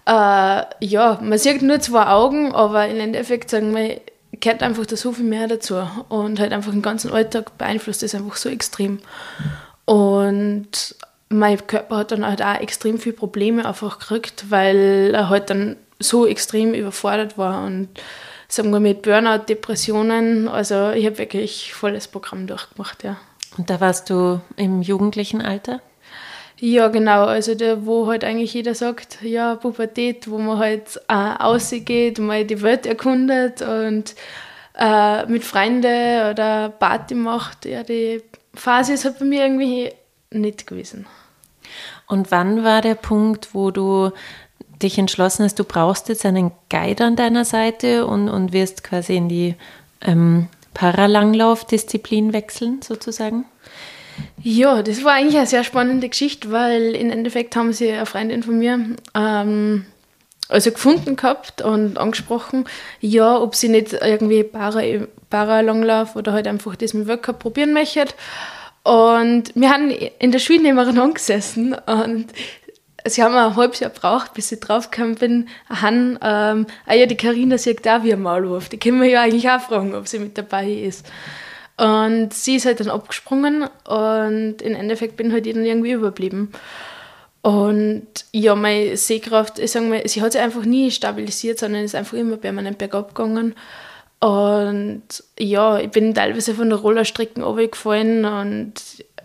äh, 0.05 0.63
ja, 0.79 1.19
man 1.21 1.37
sieht 1.37 1.61
nur 1.61 1.79
zwei 1.79 2.07
Augen, 2.07 2.53
aber 2.53 2.87
im 2.87 2.99
Endeffekt, 2.99 3.49
sagen 3.49 3.75
wir, 3.75 3.99
gehört 4.39 4.63
einfach 4.63 4.85
da 4.85 4.95
so 4.95 5.11
viel 5.11 5.25
mehr 5.25 5.47
dazu 5.47 5.75
und 6.09 6.39
halt 6.39 6.53
einfach 6.53 6.71
den 6.71 6.81
ganzen 6.81 7.11
Alltag 7.11 7.57
beeinflusst 7.57 8.03
das 8.03 8.15
einfach 8.15 8.35
so 8.35 8.49
extrem. 8.49 8.99
Und 9.85 10.95
mein 11.29 11.65
Körper 11.67 11.97
hat 11.97 12.11
dann 12.11 12.25
halt 12.25 12.41
auch 12.41 12.59
extrem 12.59 12.99
viele 12.99 13.15
Probleme 13.15 13.65
einfach 13.65 13.99
gekriegt, 13.99 14.45
weil 14.49 15.11
er 15.13 15.29
halt 15.29 15.49
dann 15.49 15.77
so 15.99 16.25
extrem 16.27 16.73
überfordert 16.73 17.37
war 17.37 17.65
und 17.65 17.89
sagen 18.47 18.71
wir 18.71 18.79
mit 18.79 19.01
Burnout, 19.01 19.45
Depressionen, 19.49 20.47
also 20.47 20.91
ich 20.91 21.05
habe 21.05 21.17
wirklich 21.17 21.73
volles 21.73 22.07
Programm 22.07 22.47
durchgemacht, 22.47 23.03
ja. 23.03 23.17
Und 23.57 23.69
da 23.69 23.81
warst 23.81 24.09
du 24.09 24.39
im 24.55 24.81
jugendlichen 24.81 25.41
Alter? 25.41 25.81
Ja, 26.59 26.87
genau. 26.87 27.25
Also 27.25 27.53
da, 27.53 27.85
wo 27.85 28.07
halt 28.07 28.23
eigentlich 28.23 28.53
jeder 28.53 28.73
sagt, 28.73 29.19
ja, 29.21 29.55
Pubertät, 29.55 30.29
wo 30.29 30.39
man 30.39 30.57
halt 30.57 30.99
äh, 31.07 31.13
rausgeht, 31.13 32.17
mal 32.19 32.45
die 32.45 32.61
Welt 32.63 32.85
erkundet 32.85 33.61
und 33.61 34.15
äh, 34.77 35.25
mit 35.27 35.43
Freunden 35.43 36.31
oder 36.31 36.69
Party 36.69 37.13
macht. 37.13 37.65
Ja, 37.65 37.83
die 37.83 38.23
Phase 38.55 38.93
ist 38.93 39.05
halt 39.05 39.19
bei 39.19 39.25
mir 39.25 39.43
irgendwie 39.43 39.91
nicht 40.31 40.65
gewesen. 40.65 41.05
Und 42.07 42.31
wann 42.31 42.63
war 42.63 42.81
der 42.81 42.95
Punkt, 42.95 43.49
wo 43.53 43.69
du 43.71 44.11
dich 44.81 44.97
entschlossen 44.97 45.43
hast, 45.43 45.59
du 45.59 45.63
brauchst 45.63 46.09
jetzt 46.09 46.25
einen 46.25 46.51
Guide 46.69 47.05
an 47.05 47.15
deiner 47.15 47.45
Seite 47.45 48.05
und, 48.05 48.29
und 48.29 48.53
wirst 48.53 48.83
quasi 48.83 49.15
in 49.15 49.29
die 49.29 49.55
ähm, 50.01 50.47
Paralanglauf-Disziplin 50.73 52.33
wechseln, 52.33 52.81
sozusagen? 52.81 53.45
Ja, 54.41 54.81
das 54.81 55.03
war 55.03 55.13
eigentlich 55.13 55.37
eine 55.37 55.47
sehr 55.47 55.63
spannende 55.63 56.09
Geschichte, 56.09 56.51
weil 56.51 56.95
im 56.95 57.11
Endeffekt 57.11 57.55
haben 57.55 57.73
sie 57.73 57.91
eine 57.91 58.05
Freundin 58.05 58.43
von 58.43 58.57
mir 58.57 58.79
ähm, 59.13 59.85
also 60.49 60.71
gefunden 60.71 61.15
gehabt 61.15 61.61
und 61.61 61.97
angesprochen, 61.97 62.65
ja, 63.01 63.39
ob 63.39 63.55
sie 63.55 63.69
nicht 63.69 63.93
irgendwie 63.93 64.43
Para, 64.43 64.81
Paralanglauf 65.29 66.15
oder 66.15 66.33
halt 66.33 66.47
einfach 66.47 66.75
das 66.75 66.93
mit 66.93 67.07
Workup 67.07 67.39
probieren 67.39 67.73
möchte. 67.73 68.05
Und 68.83 69.51
wir 69.55 69.69
haben 69.69 69.91
in 69.91 70.31
der 70.31 70.39
Schule 70.39 70.61
nebeneinander 70.61 71.13
gesessen 71.13 71.73
und 71.73 72.27
sie 73.05 73.23
haben 73.23 73.35
ein 73.35 73.55
halbes 73.55 73.81
Jahr 73.81 73.89
gebraucht, 73.89 74.33
bis 74.33 74.51
ich 74.51 74.61
draufgekommen 74.61 75.15
bin, 75.15 75.49
han, 75.69 76.17
ähm, 76.21 76.67
ah 76.85 76.93
ja, 76.93 77.05
die 77.05 77.17
Karina 77.17 77.57
sagt 77.57 77.85
da 77.85 78.03
wie 78.03 78.13
ein 78.13 78.21
Maulwurf. 78.21 78.69
Die 78.69 78.77
können 78.77 79.01
wir 79.01 79.09
ja 79.09 79.23
eigentlich 79.23 79.49
auch 79.49 79.59
fragen, 79.59 79.93
ob 79.95 80.07
sie 80.07 80.19
mit 80.19 80.37
dabei 80.37 80.71
ist. 80.71 81.05
Und 81.77 82.33
sie 82.33 82.55
ist 82.55 82.65
halt 82.65 82.79
dann 82.79 82.89
abgesprungen 82.89 83.69
und 83.85 84.61
im 84.61 84.75
Endeffekt 84.75 85.15
bin 85.15 85.31
halt 85.31 85.45
ich 85.45 85.53
dann 85.53 85.65
irgendwie 85.65 85.91
überblieben. 85.91 86.51
Und 87.43 88.07
ja, 88.31 88.55
meine 88.55 88.97
Sehkraft, 88.97 89.59
ich 89.59 89.71
sage 89.71 89.85
mal, 89.85 90.07
sie 90.07 90.21
hat 90.21 90.31
sich 90.31 90.41
einfach 90.41 90.65
nie 90.65 90.89
stabilisiert, 90.91 91.59
sondern 91.59 91.83
ist 91.83 91.95
einfach 91.95 92.17
immer 92.17 92.37
permanent 92.37 92.79
bergab 92.79 93.13
gegangen. 93.13 93.53
Und 94.19 95.03
ja, 95.37 95.77
ich 95.77 95.91
bin 95.91 96.15
teilweise 96.15 96.55
von 96.55 96.69
der 96.69 96.79
Rollerstrecken 96.79 97.43
runtergefallen 97.43 98.25
und 98.25 98.73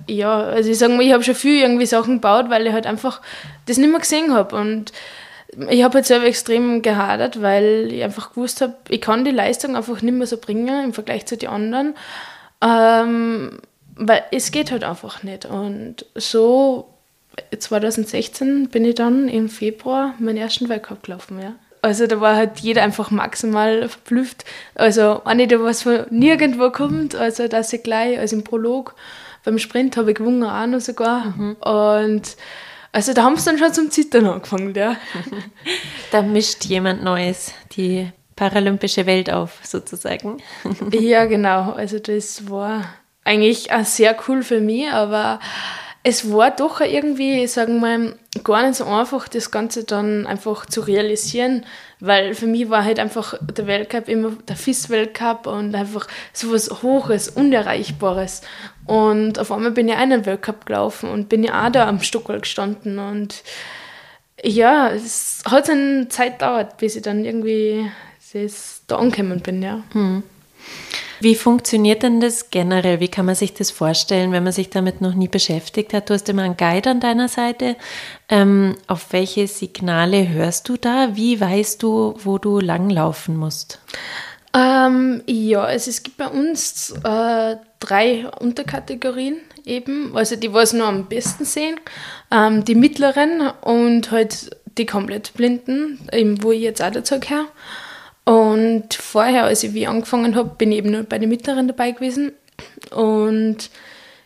ja, 0.07 0.41
also 0.43 0.71
ich 0.71 0.79
sage 0.79 0.93
mal, 0.93 1.03
ich 1.03 1.13
habe 1.13 1.25
schon 1.25 1.35
viel 1.35 1.63
irgendwie 1.63 1.87
Sachen 1.87 2.17
gebaut, 2.17 2.51
weil 2.51 2.67
ich 2.67 2.73
halt 2.73 2.87
einfach 2.87 3.23
das 3.67 3.79
nicht 3.79 3.91
mehr 3.91 4.01
gesehen 4.01 4.35
habe 4.35 4.57
und 4.57 4.93
ich 5.69 5.83
habe 5.83 5.95
halt 5.95 6.07
selber 6.07 6.27
extrem 6.27 6.83
gehadert, 6.83 7.41
weil 7.41 7.91
ich 7.91 8.03
einfach 8.03 8.31
gewusst 8.31 8.61
habe, 8.61 8.75
ich 8.89 9.01
kann 9.01 9.25
die 9.25 9.31
Leistung 9.31 9.77
einfach 9.77 10.03
nicht 10.03 10.15
mehr 10.15 10.27
so 10.27 10.37
bringen 10.37 10.85
im 10.85 10.93
Vergleich 10.93 11.27
zu 11.27 11.37
den 11.37 11.51
anderen, 11.51 11.95
ähm, 12.63 13.59
weil 13.97 14.23
es 14.31 14.51
geht 14.53 14.71
halt 14.71 14.85
einfach 14.85 15.23
nicht 15.23 15.45
und 15.45 16.07
so 16.15 16.89
2016 17.57 18.69
bin 18.69 18.85
ich 18.85 18.95
dann 18.95 19.29
im 19.29 19.49
Februar 19.49 20.15
meinen 20.19 20.37
ersten 20.37 20.69
Weltcup 20.69 21.03
gelaufen, 21.03 21.41
ja. 21.41 21.55
Also 21.85 22.07
da 22.07 22.21
war 22.21 22.37
halt 22.37 22.61
jeder 22.61 22.83
einfach 22.83 23.11
maximal 23.11 23.89
verblüfft. 23.89 24.45
Also 24.77 25.23
auch 25.25 25.35
nicht, 25.35 25.53
was 25.59 25.83
von 25.83 26.07
nirgendwo 26.11 26.71
kommt. 26.71 27.17
Also 27.17 27.49
dass 27.49 27.73
ich 27.73 27.83
gleich, 27.83 28.21
also 28.21 28.37
im 28.37 28.45
Prolog, 28.45 28.95
beim 29.45 29.59
Sprint 29.59 29.97
habe 29.97 30.13
ich 30.13 30.17
gewonnen 30.17 30.45
auch 30.45 30.67
noch 30.67 30.81
sogar. 30.81 31.35
Mhm. 31.37 31.57
Und 31.57 32.37
also 32.93 33.13
da 33.15 33.25
haben 33.25 33.37
sie 33.37 33.47
dann 33.47 33.59
schon 33.59 33.75
zum 33.75 33.91
Zittern 33.91 34.27
angefangen, 34.27 34.75
ja. 34.77 34.97
da 36.13 36.23
mischt 36.23 36.65
jemand 36.67 37.03
Neues 37.03 37.53
die 37.73 38.13
paralympische 38.43 39.07
Welt 39.07 39.31
auf, 39.31 39.61
sozusagen. 39.63 40.39
ja, 40.91 41.27
genau. 41.27 41.73
Also 41.73 42.01
das 42.01 42.51
war 42.51 42.85
eigentlich 43.23 43.73
auch 43.73 43.85
sehr 43.85 44.17
cool 44.27 44.43
für 44.43 44.61
mich, 44.61 44.91
aber 44.91 45.39
es 46.03 46.33
war 46.33 46.51
doch 46.51 46.81
irgendwie, 46.81 47.47
sagen 47.47 47.79
wir 47.81 47.99
mal, 47.99 48.15
gar 48.43 48.67
nicht 48.67 48.75
so 48.75 48.85
einfach, 48.87 49.29
das 49.29 49.53
Ganze 49.53 49.85
dann 49.85 50.27
einfach 50.27 50.67
zu 50.67 50.81
realisieren, 50.81 51.65
weil 52.01 52.35
für 52.35 52.49
mich 52.49 52.69
war 52.69 52.85
halt 52.85 52.99
einfach 52.99 53.35
der 53.41 53.69
Weltcup 53.69 54.09
immer 54.09 54.33
der 54.49 54.57
FIS-Weltcup 54.57 55.47
und 55.47 55.77
einfach 55.77 56.09
so 56.33 56.53
was 56.53 56.83
Hohes, 56.83 57.29
Unerreichbares. 57.29 58.41
Und 58.87 59.39
auf 59.39 59.53
einmal 59.53 59.71
bin 59.71 59.87
ich 59.87 59.95
einen 59.95 60.27
Weltcup 60.27 60.67
gelaufen 60.67 61.09
und 61.09 61.29
bin 61.29 61.45
ja 61.45 61.65
auch 61.65 61.71
da 61.71 61.87
am 61.87 62.01
Stockerl 62.01 62.41
gestanden 62.41 62.99
und 62.99 63.45
ja, 64.45 64.91
es 64.91 65.45
hat 65.49 65.71
eine 65.71 66.09
Zeit 66.09 66.41
gedauert, 66.41 66.77
bis 66.79 66.97
ich 66.97 67.03
dann 67.03 67.25
irgendwie 67.25 67.89
das 68.33 68.83
da 68.87 68.97
angekommen 68.97 69.41
bin, 69.41 69.63
ja. 69.63 69.83
Hm. 69.93 70.23
Wie 71.21 71.37
funktioniert 71.37 72.03
denn 72.03 72.21
das 72.21 72.51
generell? 72.51 72.99
Wie 72.99 73.09
kann 73.09 73.27
man 73.27 73.37
sich 73.37 73.55
das 73.55 73.71
vorstellen, 73.71 74.33
wenn 74.33 74.43
man 74.43 74.53
sich 74.53 74.71
damit 74.71 75.01
noch 75.01 75.15
nie 75.15 75.29
beschäftigt 75.29 75.95
hat? 75.95 76.11
Du 76.11 76.15
hast 76.15 76.29
immer 76.29 76.43
einen 76.43 76.57
Guide 76.57 76.91
an 76.91 77.01
deiner 77.01 77.29
Seite. 77.29 77.77
Ähm, 78.29 78.77
auf 78.89 79.13
welche 79.13 79.47
Signale 79.47 80.29
hörst 80.29 80.69
du 80.69 80.77
da? 80.77 81.11
Wie 81.15 81.41
weißt 81.41 81.81
du, 81.81 82.17
wo 82.25 82.39
du 82.39 82.59
langlaufen 82.59 83.37
musst? 83.37 83.79
Ähm, 84.53 85.23
ja, 85.27 85.63
also 85.63 85.91
es 85.91 86.03
gibt 86.03 86.17
bei 86.17 86.27
uns 86.27 86.93
äh, 87.05 87.57
drei 87.79 88.27
Unterkategorien 88.41 89.37
eben, 89.65 90.17
also 90.17 90.35
die, 90.35 90.53
was 90.53 90.73
nur 90.73 90.89
am 90.89 91.07
besten 91.07 91.45
sehen, 91.45 91.79
ähm, 92.33 92.65
die 92.65 92.75
mittleren 92.75 93.53
und 93.61 94.11
halt 94.11 94.57
die 94.77 94.87
komplett 94.87 95.35
Blinden, 95.35 96.01
eben 96.13 96.43
wo 96.43 96.51
ich 96.51 96.63
jetzt 96.63 96.83
auch 96.83 96.91
dazu 96.91 97.21
gehöre. 97.21 97.47
Und 98.25 98.95
vorher, 98.95 99.45
als 99.45 99.65
ich 99.65 99.75
wie 99.75 99.87
angefangen 99.87 100.37
habe, 100.37 100.51
bin 100.57 100.71
ich 100.73 100.79
eben 100.79 100.93
nur 100.93 101.03
bei 101.03 101.19
den 101.19 101.29
Mittleren 101.29 101.67
dabei 101.67 101.91
gewesen. 101.91 102.33
Und 102.91 103.71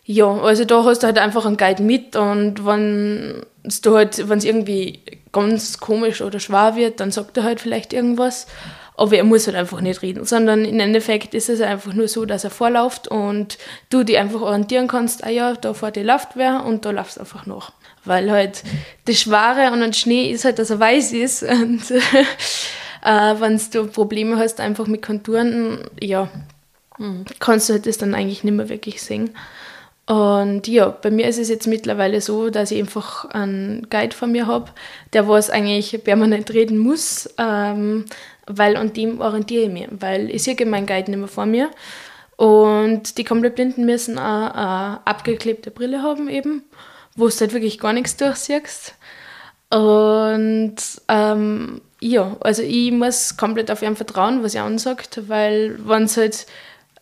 ja, 0.05 0.27
also 0.27 0.65
da 0.65 0.85
hast 0.85 1.03
du 1.03 1.07
halt 1.07 1.19
einfach 1.19 1.47
einen 1.47 1.57
Guide 1.57 1.83
mit 1.83 2.15
und 2.15 2.65
wenn 2.65 3.45
es 3.65 3.83
halt, 3.85 4.19
irgendwie 4.19 5.01
ganz 5.33 5.79
komisch 5.81 6.23
oder 6.23 6.39
schwer 6.39 6.77
wird, 6.77 7.01
dann 7.01 7.11
sagt 7.11 7.37
er 7.37 7.43
halt 7.43 7.61
vielleicht 7.61 7.93
irgendwas. 7.93 8.47
Aber 8.97 9.17
er 9.17 9.25
muss 9.25 9.47
halt 9.47 9.57
einfach 9.57 9.81
nicht 9.81 10.01
reden, 10.01 10.25
sondern 10.25 10.65
im 10.65 10.81
Endeffekt 10.81 11.35
ist 11.35 11.51
es 11.51 11.61
einfach 11.61 11.93
nur 11.93 12.09
so, 12.09 12.25
dass 12.25 12.45
er 12.45 12.51
vorläuft 12.51 13.09
und 13.09 13.59
du 13.91 14.05
dich 14.05 14.17
einfach 14.17 14.41
orientieren 14.41 14.89
kannst, 14.89 15.23
ah 15.25 15.29
ja, 15.29 15.53
da 15.53 15.75
vor 15.75 15.91
dir 15.91 16.05
läuft 16.05 16.31
wer 16.35 16.65
und 16.65 16.87
da 16.87 16.93
läuft 16.93 17.21
einfach 17.21 17.45
noch. 17.45 17.73
Weil 18.07 18.31
halt 18.31 18.63
das 19.05 19.21
Schwere 19.21 19.67
an 19.67 19.81
den 19.81 19.93
Schnee 19.93 20.31
ist 20.31 20.47
halt, 20.47 20.59
dass 20.59 20.71
er 20.71 20.81
weiß 20.81 21.13
ist 21.13 21.43
und 21.43 21.83
Äh, 23.03 23.35
Wenn 23.39 23.61
du 23.73 23.87
Probleme 23.87 24.37
hast, 24.37 24.61
einfach 24.61 24.87
mit 24.87 25.03
Konturen, 25.03 25.81
ja, 26.01 26.29
mhm. 26.99 27.25
kannst 27.39 27.69
du 27.69 27.75
halt 27.75 27.87
das 27.87 27.99
dann 27.99 28.15
eigentlich 28.15 28.45
nicht 28.45 28.55
mehr 28.55 28.69
wirklich 28.69 29.03
sehen. 29.03 29.31
Und 30.07 30.69
ja, 30.69 30.89
bei 30.89 31.11
mir 31.11 31.27
ist 31.27 31.39
es 31.39 31.49
jetzt 31.49 31.67
mittlerweile 31.67 32.21
so, 32.21 32.49
dass 32.49 32.71
ich 32.71 32.79
einfach 32.79 33.25
einen 33.31 33.89
Guide 33.91 34.15
von 34.15 34.31
mir 34.31 34.47
habe, 34.47 34.71
der 35.13 35.27
was 35.29 35.51
eigentlich 35.51 36.03
permanent 36.05 36.53
reden 36.53 36.79
muss, 36.79 37.29
ähm, 37.39 38.05
weil 38.47 38.77
an 38.77 38.93
dem 38.93 39.21
orientiere 39.21 39.65
ich 39.65 39.71
mich, 39.71 39.89
weil 39.91 40.31
ich 40.31 40.45
sehe 40.45 40.55
meinen 40.65 40.87
Guide 40.87 41.11
nicht 41.11 41.19
mehr 41.19 41.29
vor 41.29 41.47
mir. 41.47 41.71
Und 42.37 43.19
die 43.19 43.25
komplett 43.25 43.57
Blinden 43.57 43.85
müssen 43.85 44.19
auch 44.19 44.51
eine 44.55 45.01
abgeklebte 45.07 45.73
Brille 45.73 46.03
haben 46.03 46.29
eben, 46.29 46.63
wo 47.17 47.29
du 47.29 47.35
halt 47.41 47.53
wirklich 47.53 47.81
gar 47.81 47.93
nichts 47.93 48.17
durchsiehst. 48.17 48.95
Und 49.71 50.77
ähm, 51.09 51.81
ja, 52.01 52.37
also 52.41 52.63
ich 52.63 52.93
muss 52.93 53.37
komplett 53.37 53.71
auf 53.71 53.83
ihn 53.83 53.97
vertrauen, 53.97 54.43
was 54.43 54.55
er 54.55 54.65
ansagt, 54.65 55.29
weil 55.29 55.79
wenn 55.87 56.05
es 56.05 56.17
halt 56.17 56.47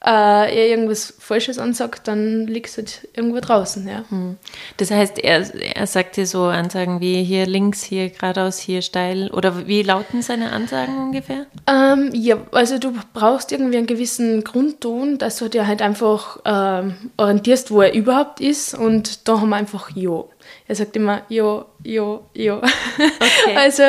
äh, 0.05 0.11
er 0.55 0.69
irgendwas 0.69 1.15
Falsches 1.19 1.59
ansagt, 1.59 2.09
dann 2.09 2.47
liegt 2.47 2.69
es 2.69 2.77
halt 2.77 3.09
irgendwo 3.15 3.41
draußen. 3.41 3.89
Ja. 3.89 4.05
Hm. 4.11 4.37
Das 4.77 4.91
heißt, 4.91 5.19
er, 5.19 5.55
er 5.55 5.87
sagt 5.87 6.19
dir 6.19 6.27
so 6.27 6.45
Ansagen 6.45 7.01
wie 7.01 7.25
hier 7.25 7.47
links, 7.47 7.83
hier 7.83 8.11
geradeaus, 8.11 8.59
hier 8.59 8.83
steil. 8.83 9.31
Oder 9.31 9.67
wie 9.67 9.83
lauten 9.83 10.21
seine 10.21 10.53
Ansagen 10.53 10.99
ungefähr? 10.99 11.47
Ähm, 11.67 12.11
ja, 12.13 12.37
also 12.53 12.79
du 12.79 12.93
brauchst 13.15 13.51
irgendwie 13.51 13.79
einen 13.79 13.87
gewissen 13.87 14.45
Grundton, 14.45 15.17
dass 15.17 15.39
du 15.39 15.49
dir 15.49 15.67
halt 15.67 15.81
einfach 15.81 16.39
ähm, 16.45 17.11
orientierst, 17.17 17.71
wo 17.71 17.81
er 17.81 17.95
überhaupt 17.95 18.41
ist. 18.41 18.75
Und 18.75 19.27
da 19.27 19.41
haben 19.41 19.49
wir 19.49 19.57
einfach 19.57 19.89
Jo. 19.95 20.29
Er 20.69 20.75
sagt 20.75 20.97
immer 20.97 21.23
Jo, 21.31 21.65
Jo, 21.83 22.27
Jo. 22.35 22.57
Okay. 22.57 23.57
also 23.57 23.83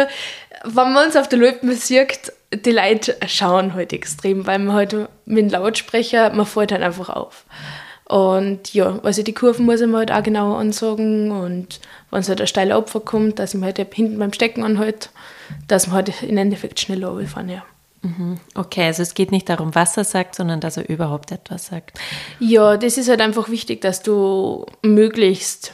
wenn 0.63 0.93
man 0.93 1.07
uns 1.07 1.15
auf 1.15 1.27
der 1.29 1.39
Loipe 1.39 1.73
sieht, 1.75 2.31
die 2.53 2.71
Leute 2.71 3.15
schauen 3.27 3.73
halt 3.73 3.93
extrem, 3.93 4.47
weil 4.47 4.59
man 4.59 4.75
halt 4.75 4.95
mit 5.25 5.37
dem 5.37 5.49
Lautsprecher, 5.49 6.31
man 6.33 6.45
fällt 6.45 6.71
halt 6.71 6.83
einfach 6.83 7.09
auf. 7.09 7.45
Und 8.05 8.73
ja, 8.73 8.99
also 9.01 9.23
die 9.23 9.33
Kurven 9.33 9.65
muss 9.65 9.81
ich 9.81 9.87
mir 9.87 9.97
halt 9.97 10.11
auch 10.11 10.21
genauer 10.21 10.59
ansagen 10.59 11.31
und 11.31 11.79
wenn 12.11 12.19
es 12.19 12.29
halt 12.29 12.39
ein 12.39 12.47
steiler 12.47 12.77
Opfer 12.77 12.99
kommt, 12.99 13.39
dass 13.39 13.55
ich 13.55 13.59
mir 13.59 13.65
halt 13.65 13.93
hinten 13.93 14.19
beim 14.19 14.31
Stecken 14.31 14.63
anhalte, 14.63 15.09
dass 15.67 15.87
man 15.87 15.95
halt 15.95 16.21
im 16.21 16.37
Endeffekt 16.37 16.79
schneller 16.79 17.07
runterfahren, 17.07 17.49
ja. 17.49 17.63
Mhm. 18.03 18.39
Okay, 18.53 18.85
also 18.85 19.01
es 19.01 19.15
geht 19.15 19.31
nicht 19.31 19.49
darum, 19.49 19.73
was 19.73 19.97
er 19.97 20.03
sagt, 20.03 20.35
sondern 20.35 20.61
dass 20.61 20.77
er 20.77 20.87
überhaupt 20.87 21.31
etwas 21.31 21.67
sagt. 21.67 21.99
Ja, 22.39 22.77
das 22.77 22.99
ist 22.99 23.09
halt 23.09 23.21
einfach 23.21 23.49
wichtig, 23.49 23.81
dass 23.81 24.03
du 24.03 24.67
möglichst 24.83 25.73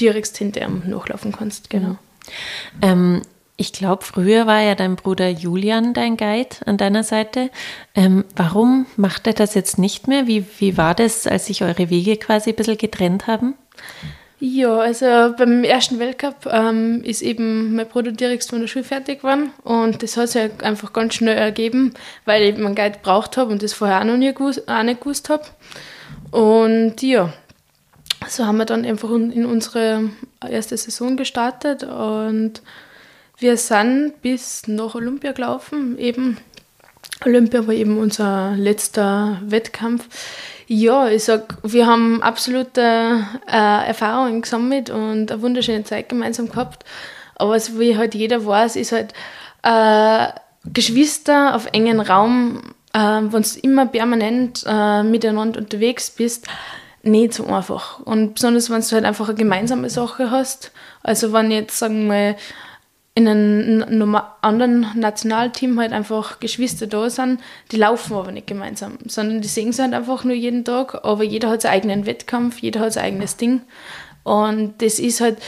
direkt 0.00 0.34
hinter 0.38 0.62
ihm 0.62 0.84
nachlaufen 0.86 1.32
kannst, 1.32 1.68
genau. 1.68 1.90
Mhm. 1.90 1.98
Ähm, 2.80 3.22
ich 3.56 3.72
glaube, 3.72 4.04
früher 4.04 4.46
war 4.46 4.60
ja 4.60 4.74
dein 4.74 4.96
Bruder 4.96 5.28
Julian 5.28 5.94
dein 5.94 6.16
Guide 6.16 6.56
an 6.66 6.76
deiner 6.76 7.02
Seite. 7.02 7.50
Ähm, 7.94 8.24
warum 8.34 8.86
macht 8.96 9.26
er 9.26 9.32
das 9.32 9.54
jetzt 9.54 9.78
nicht 9.78 10.08
mehr? 10.08 10.26
Wie, 10.26 10.44
wie 10.58 10.76
war 10.76 10.94
das, 10.94 11.26
als 11.26 11.46
sich 11.46 11.62
eure 11.62 11.88
Wege 11.88 12.16
quasi 12.16 12.50
ein 12.50 12.56
bisschen 12.56 12.76
getrennt 12.76 13.26
haben? 13.26 13.54
Ja, 14.38 14.80
also 14.80 15.06
beim 15.38 15.64
ersten 15.64 15.98
Weltcup 15.98 16.46
ähm, 16.52 17.02
ist 17.02 17.22
eben 17.22 17.74
mein 17.74 17.88
Bruder 17.88 18.12
direkt 18.12 18.44
von 18.44 18.60
der 18.60 18.68
Schule 18.68 18.84
fertig 18.84 19.20
geworden 19.20 19.50
und 19.64 20.02
das 20.02 20.18
hat 20.18 20.28
sich 20.28 20.50
einfach 20.62 20.92
ganz 20.92 21.14
schnell 21.14 21.38
ergeben, 21.38 21.94
weil 22.26 22.42
ich 22.42 22.58
meinen 22.58 22.74
Guide 22.74 22.98
braucht 23.02 23.38
habe 23.38 23.50
und 23.50 23.62
das 23.62 23.72
vorher 23.72 24.00
auch 24.00 24.04
noch 24.04 24.18
nie 24.18 24.34
gewusst, 24.34 24.68
auch 24.68 24.82
nicht 24.82 25.00
gewusst 25.00 25.30
habe. 25.30 25.44
Und 26.32 27.00
ja, 27.00 27.32
so 28.28 28.44
haben 28.44 28.58
wir 28.58 28.66
dann 28.66 28.84
einfach 28.84 29.10
in 29.10 29.46
unsere 29.46 30.10
erste 30.46 30.76
Saison 30.76 31.16
gestartet 31.16 31.84
und 31.84 32.60
wir 33.38 33.56
sind 33.56 34.20
bis 34.22 34.66
nach 34.66 34.94
Olympia 34.94 35.32
gelaufen, 35.32 35.98
eben. 35.98 36.38
Olympia 37.24 37.66
war 37.66 37.74
eben 37.74 37.98
unser 37.98 38.54
letzter 38.56 39.40
Wettkampf. 39.44 40.06
Ja, 40.66 41.08
ich 41.08 41.24
sag, 41.24 41.56
wir 41.62 41.86
haben 41.86 42.22
absolute 42.22 43.24
äh, 43.46 43.86
Erfahrungen 43.86 44.42
gesammelt 44.42 44.90
und 44.90 45.30
eine 45.30 45.42
wunderschöne 45.42 45.84
Zeit 45.84 46.08
gemeinsam 46.08 46.48
gehabt. 46.48 46.84
Aber 47.36 47.58
so 47.60 47.78
wie 47.78 47.96
halt 47.96 48.14
jeder 48.14 48.44
weiß, 48.44 48.76
ist 48.76 48.92
halt 48.92 49.12
äh, 49.62 50.28
Geschwister 50.72 51.54
auf 51.54 51.66
engen 51.72 52.00
Raum, 52.00 52.74
äh, 52.92 52.98
wenn 52.98 53.42
du 53.42 53.48
immer 53.62 53.86
permanent 53.86 54.64
äh, 54.66 55.02
miteinander 55.02 55.60
unterwegs 55.60 56.10
bist, 56.10 56.48
nicht 57.02 57.34
so 57.34 57.46
einfach. 57.46 58.00
Und 58.00 58.34
besonders, 58.34 58.68
wenn 58.70 58.80
du 58.80 58.90
halt 58.90 59.04
einfach 59.04 59.28
eine 59.28 59.38
gemeinsame 59.38 59.90
Sache 59.90 60.30
hast. 60.30 60.72
Also 61.02 61.32
wenn 61.32 61.50
jetzt, 61.50 61.78
sagen 61.78 62.02
wir 62.02 62.08
mal, 62.08 62.36
in 63.16 63.26
einem 63.26 64.14
anderen 64.42 64.86
Nationalteam 64.94 65.80
halt 65.80 65.92
einfach 65.92 66.38
Geschwister 66.38 66.86
da 66.86 67.08
sind, 67.08 67.40
die 67.72 67.78
laufen 67.78 68.14
aber 68.14 68.30
nicht 68.30 68.46
gemeinsam, 68.46 68.98
sondern 69.06 69.40
die 69.40 69.48
sehen 69.48 69.72
sich 69.72 69.82
halt 69.82 69.94
einfach 69.94 70.22
nur 70.24 70.34
jeden 70.34 70.66
Tag, 70.66 71.02
aber 71.02 71.24
jeder 71.24 71.48
hat 71.48 71.62
seinen 71.62 71.72
eigenen 71.72 72.06
Wettkampf, 72.06 72.58
jeder 72.58 72.80
hat 72.80 72.92
sein 72.92 73.04
eigenes 73.04 73.38
Ding. 73.38 73.62
Und 74.22 74.82
das 74.82 74.98
ist 74.98 75.22
halt 75.22 75.38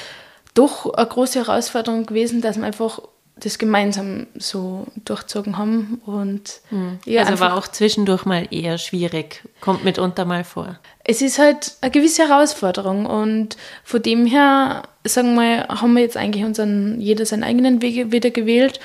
doch 0.54 0.94
eine 0.94 1.06
große 1.06 1.40
Herausforderung 1.40 2.06
gewesen, 2.06 2.40
dass 2.40 2.56
man 2.56 2.64
einfach 2.64 3.00
das 3.36 3.58
gemeinsam 3.58 4.26
so 4.36 4.86
durchzogen 5.04 5.58
haben. 5.58 6.00
Und 6.06 6.60
hm. 6.70 6.98
ja, 7.04 7.24
also 7.24 7.40
war 7.40 7.56
auch 7.56 7.68
zwischendurch 7.68 8.24
mal 8.24 8.48
eher 8.50 8.78
schwierig, 8.78 9.42
kommt 9.60 9.84
mitunter 9.84 10.24
mal 10.24 10.44
vor. 10.44 10.78
Es 11.04 11.22
ist 11.22 11.38
halt 11.38 11.76
eine 11.80 11.90
gewisse 11.90 12.28
Herausforderung 12.28 13.06
und 13.06 13.56
von 13.84 14.02
dem 14.02 14.26
her, 14.26 14.82
sagen 15.08 15.34
wir, 15.34 15.68
haben 15.68 15.94
wir 15.94 16.02
jetzt 16.02 16.16
eigentlich 16.16 16.44
unseren, 16.44 17.00
jeder 17.00 17.26
seinen 17.26 17.44
eigenen 17.44 17.82
Weg 17.82 18.12
wieder 18.12 18.30
gewählt 18.30 18.80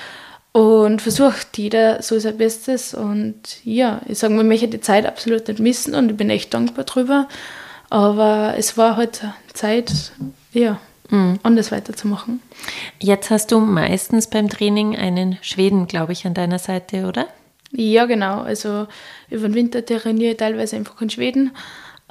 und 0.53 1.01
versucht 1.01 1.57
jeder 1.57 2.01
so 2.01 2.19
sein 2.19 2.37
Bestes. 2.37 2.93
Und 2.93 3.35
ja, 3.63 4.01
ich 4.07 4.19
sage 4.19 4.33
mal, 4.33 4.43
ich 4.43 4.47
möchte 4.47 4.67
die 4.67 4.81
Zeit 4.81 5.05
absolut 5.05 5.47
nicht 5.47 5.59
missen 5.59 5.95
und 5.95 6.11
ich 6.11 6.17
bin 6.17 6.29
echt 6.29 6.53
dankbar 6.53 6.85
drüber. 6.85 7.27
Aber 7.89 8.55
es 8.57 8.77
war 8.77 8.97
halt 8.97 9.23
Zeit, 9.53 9.91
ja, 10.51 10.79
mhm. 11.09 11.39
anders 11.43 11.71
weiterzumachen. 11.71 12.41
Jetzt 12.99 13.29
hast 13.29 13.51
du 13.51 13.59
meistens 13.59 14.29
beim 14.29 14.49
Training 14.49 14.95
einen 14.95 15.37
Schweden, 15.41 15.87
glaube 15.87 16.13
ich, 16.13 16.25
an 16.25 16.33
deiner 16.33 16.59
Seite, 16.59 17.07
oder? 17.07 17.27
Ja, 17.71 18.05
genau. 18.05 18.41
Also 18.41 18.87
über 19.29 19.47
den 19.47 19.55
Winter 19.55 19.85
trainiere 19.85 20.31
ich 20.31 20.37
teilweise 20.37 20.75
einfach 20.75 21.01
in 21.01 21.09
Schweden, 21.09 21.51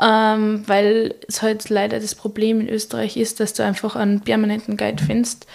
ähm, 0.01 0.63
weil 0.67 1.15
es 1.29 1.43
halt 1.43 1.69
leider 1.69 2.01
das 2.01 2.15
Problem 2.15 2.61
in 2.61 2.69
Österreich 2.69 3.17
ist, 3.17 3.41
dass 3.41 3.55
du 3.55 3.65
einfach 3.65 3.97
einen 3.97 4.21
permanenten 4.21 4.77
Guide 4.77 5.03
findest. 5.03 5.47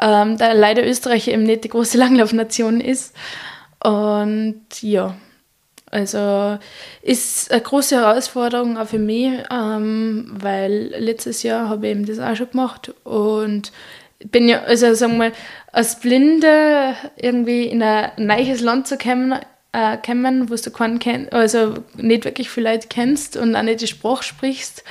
Ähm, 0.00 0.36
da 0.38 0.52
leider 0.52 0.86
Österreich 0.86 1.28
eben 1.28 1.44
nicht 1.44 1.64
die 1.64 1.68
große 1.68 1.98
Langlaufnation 1.98 2.80
ist. 2.80 3.14
Und 3.82 4.64
ja, 4.80 5.16
also 5.90 6.58
ist 7.02 7.52
eine 7.52 7.60
große 7.60 7.96
Herausforderung 7.96 8.78
auch 8.78 8.86
für 8.86 8.98
mich, 8.98 9.32
ähm, 9.50 10.32
weil 10.38 10.94
letztes 10.98 11.42
Jahr 11.42 11.68
habe 11.68 11.86
ich 11.86 11.92
eben 11.92 12.06
das 12.06 12.18
auch 12.18 12.34
schon 12.34 12.50
gemacht 12.50 12.92
und 13.04 13.72
bin 14.30 14.48
ja, 14.48 14.62
also 14.62 14.94
sagen 14.94 15.14
wir 15.14 15.18
mal, 15.18 15.32
als 15.70 16.00
Blinde 16.00 16.94
irgendwie 17.16 17.64
in 17.66 17.82
ein 17.82 18.12
neues 18.16 18.60
Land 18.60 18.86
zu 18.86 18.96
kommen, 18.96 19.34
äh, 19.72 19.96
kommen 19.96 20.50
wo 20.50 20.54
du 20.54 20.70
keinen 20.70 20.98
kenn 20.98 21.28
also 21.30 21.74
nicht 21.96 22.24
wirklich 22.24 22.50
viel 22.50 22.64
Leute 22.64 22.88
kennst 22.88 23.36
und 23.36 23.56
auch 23.56 23.62
nicht 23.62 23.80
die 23.80 23.86
Sprache 23.86 24.22
sprichst, 24.22 24.84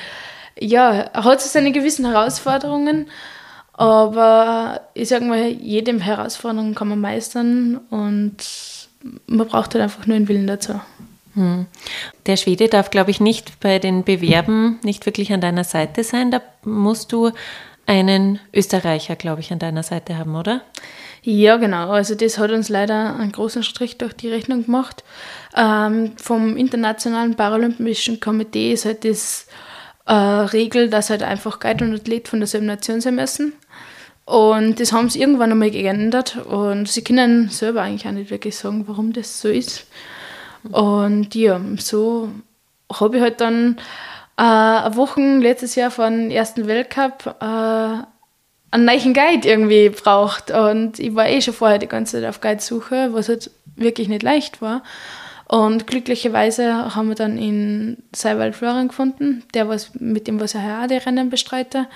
ja, 0.59 1.11
hat 1.13 1.39
es 1.39 1.53
seine 1.53 1.71
gewissen 1.71 2.05
Herausforderungen, 2.05 3.07
aber 3.73 4.81
ich 4.93 5.09
sage 5.09 5.25
mal, 5.25 5.47
jede 5.47 5.97
Herausforderung 5.99 6.75
kann 6.75 6.89
man 6.89 7.01
meistern 7.01 7.77
und 7.89 8.37
man 9.27 9.47
braucht 9.47 9.73
halt 9.73 9.83
einfach 9.83 10.05
nur 10.05 10.15
einen 10.15 10.27
Willen 10.27 10.47
dazu. 10.47 10.79
Hm. 11.33 11.65
Der 12.25 12.37
Schwede 12.37 12.67
darf, 12.67 12.89
glaube 12.91 13.11
ich, 13.11 13.21
nicht 13.21 13.59
bei 13.59 13.79
den 13.79 14.03
Bewerben 14.03 14.79
nicht 14.83 15.05
wirklich 15.05 15.31
an 15.31 15.41
deiner 15.41 15.63
Seite 15.63 16.03
sein. 16.03 16.29
Da 16.29 16.41
musst 16.63 17.11
du 17.13 17.31
einen 17.85 18.39
Österreicher, 18.53 19.15
glaube 19.15 19.41
ich, 19.41 19.51
an 19.51 19.59
deiner 19.59 19.83
Seite 19.83 20.17
haben, 20.17 20.35
oder? 20.35 20.61
Ja, 21.23 21.57
genau. 21.57 21.91
Also 21.91 22.15
das 22.15 22.37
hat 22.39 22.51
uns 22.51 22.69
leider 22.69 23.15
einen 23.15 23.31
großen 23.31 23.63
Strich 23.63 23.97
durch 23.97 24.13
die 24.13 24.29
Rechnung 24.29 24.65
gemacht. 24.65 25.03
Ähm, 25.55 26.13
vom 26.17 26.57
Internationalen 26.57 27.35
Paralympischen 27.35 28.19
Komitee 28.19 28.73
ist 28.73 28.85
halt 28.85 29.05
das 29.05 29.45
äh, 30.07 30.13
Regel, 30.13 30.89
dass 30.89 31.11
halt 31.11 31.21
einfach 31.21 31.59
Guide 31.59 31.85
und 31.85 31.93
Athlet 31.93 32.27
von 32.27 32.39
derselben 32.39 32.65
Nation 32.67 33.01
sein 33.01 33.15
müssen. 33.15 33.53
Und 34.25 34.79
das 34.79 34.93
haben 34.93 35.09
sie 35.09 35.21
irgendwann 35.21 35.51
einmal 35.51 35.71
geändert 35.71 36.37
und 36.37 36.87
sie 36.87 37.03
können 37.03 37.49
selber 37.49 37.81
eigentlich 37.81 38.07
auch 38.07 38.11
nicht 38.11 38.31
wirklich 38.31 38.55
sagen, 38.55 38.87
warum 38.87 39.13
das 39.13 39.41
so 39.41 39.49
ist. 39.49 39.87
Und 40.71 41.35
ja, 41.35 41.59
so 41.77 42.29
habe 42.91 43.17
ich 43.17 43.23
halt 43.23 43.41
dann 43.41 43.77
äh, 44.37 44.41
eine 44.43 44.95
Woche 44.95 45.21
letztes 45.21 45.75
Jahr 45.75 45.91
von 45.91 46.31
ersten 46.31 46.67
Weltcup 46.67 47.35
äh, 47.41 48.03
einen 48.71 48.85
neuen 48.85 49.13
Guide 49.13 49.47
irgendwie 49.47 49.89
braucht. 49.89 50.51
Und 50.51 50.99
ich 50.99 51.13
war 51.13 51.27
eh 51.27 51.41
schon 51.41 51.53
vorher 51.53 51.77
die 51.77 51.87
ganze 51.87 52.19
Zeit 52.19 52.29
auf 52.29 52.41
Guide-Suche, 52.41 53.09
was 53.11 53.29
halt 53.29 53.51
wirklich 53.75 54.07
nicht 54.07 54.23
leicht 54.23 54.61
war. 54.61 54.83
Und 55.47 55.85
glücklicherweise 55.85 56.95
haben 56.95 57.09
wir 57.09 57.15
dann 57.15 57.37
in 57.37 57.97
Seiwald 58.15 58.55
Florian 58.55 58.87
gefunden, 58.87 59.43
der 59.53 59.67
was 59.67 59.91
mit 59.95 60.27
dem 60.27 60.39
was 60.39 60.55
ich 60.55 60.61
auch 60.61 60.87
die 60.87 60.95
Rennen 60.95 61.29
bestreite. 61.29 61.87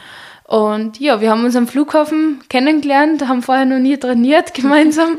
Und 0.43 0.99
ja, 0.99 1.21
wir 1.21 1.31
haben 1.31 1.45
uns 1.45 1.55
am 1.55 1.67
Flughafen 1.67 2.41
kennengelernt, 2.49 3.27
haben 3.27 3.41
vorher 3.41 3.65
noch 3.65 3.79
nie 3.79 3.97
trainiert 3.97 4.53
gemeinsam. 4.53 5.17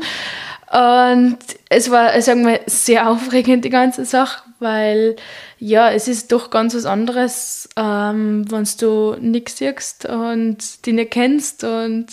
Und 0.71 1.37
es 1.69 1.89
war, 1.91 2.21
sagen 2.21 2.45
wir, 2.45 2.59
sehr 2.65 3.09
aufregend, 3.09 3.63
die 3.63 3.69
ganze 3.69 4.03
Sache, 4.03 4.43
weil 4.59 5.15
ja, 5.59 5.89
es 5.91 6.09
ist 6.09 6.31
doch 6.31 6.49
ganz 6.49 6.75
was 6.75 6.85
anderes, 6.85 7.69
ähm, 7.77 8.45
wenn 8.51 8.67
du 8.79 9.15
nichts 9.19 9.57
siehst 9.57 10.05
und 10.05 10.85
die 10.85 10.91
nicht 10.91 11.11
kennst 11.11 11.63
und 11.63 12.07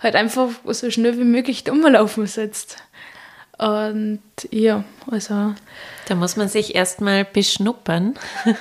halt 0.00 0.14
einfach 0.14 0.50
so 0.64 0.90
schnell 0.90 1.18
wie 1.18 1.24
möglich 1.24 1.64
rumlaufen 1.68 2.26
sollst. 2.26 2.76
Und 3.58 4.22
ja, 4.50 4.84
also. 5.10 5.54
Da 6.06 6.14
muss 6.14 6.36
man 6.36 6.48
sich 6.48 6.74
erstmal 6.74 7.24
beschnuppern. 7.26 8.14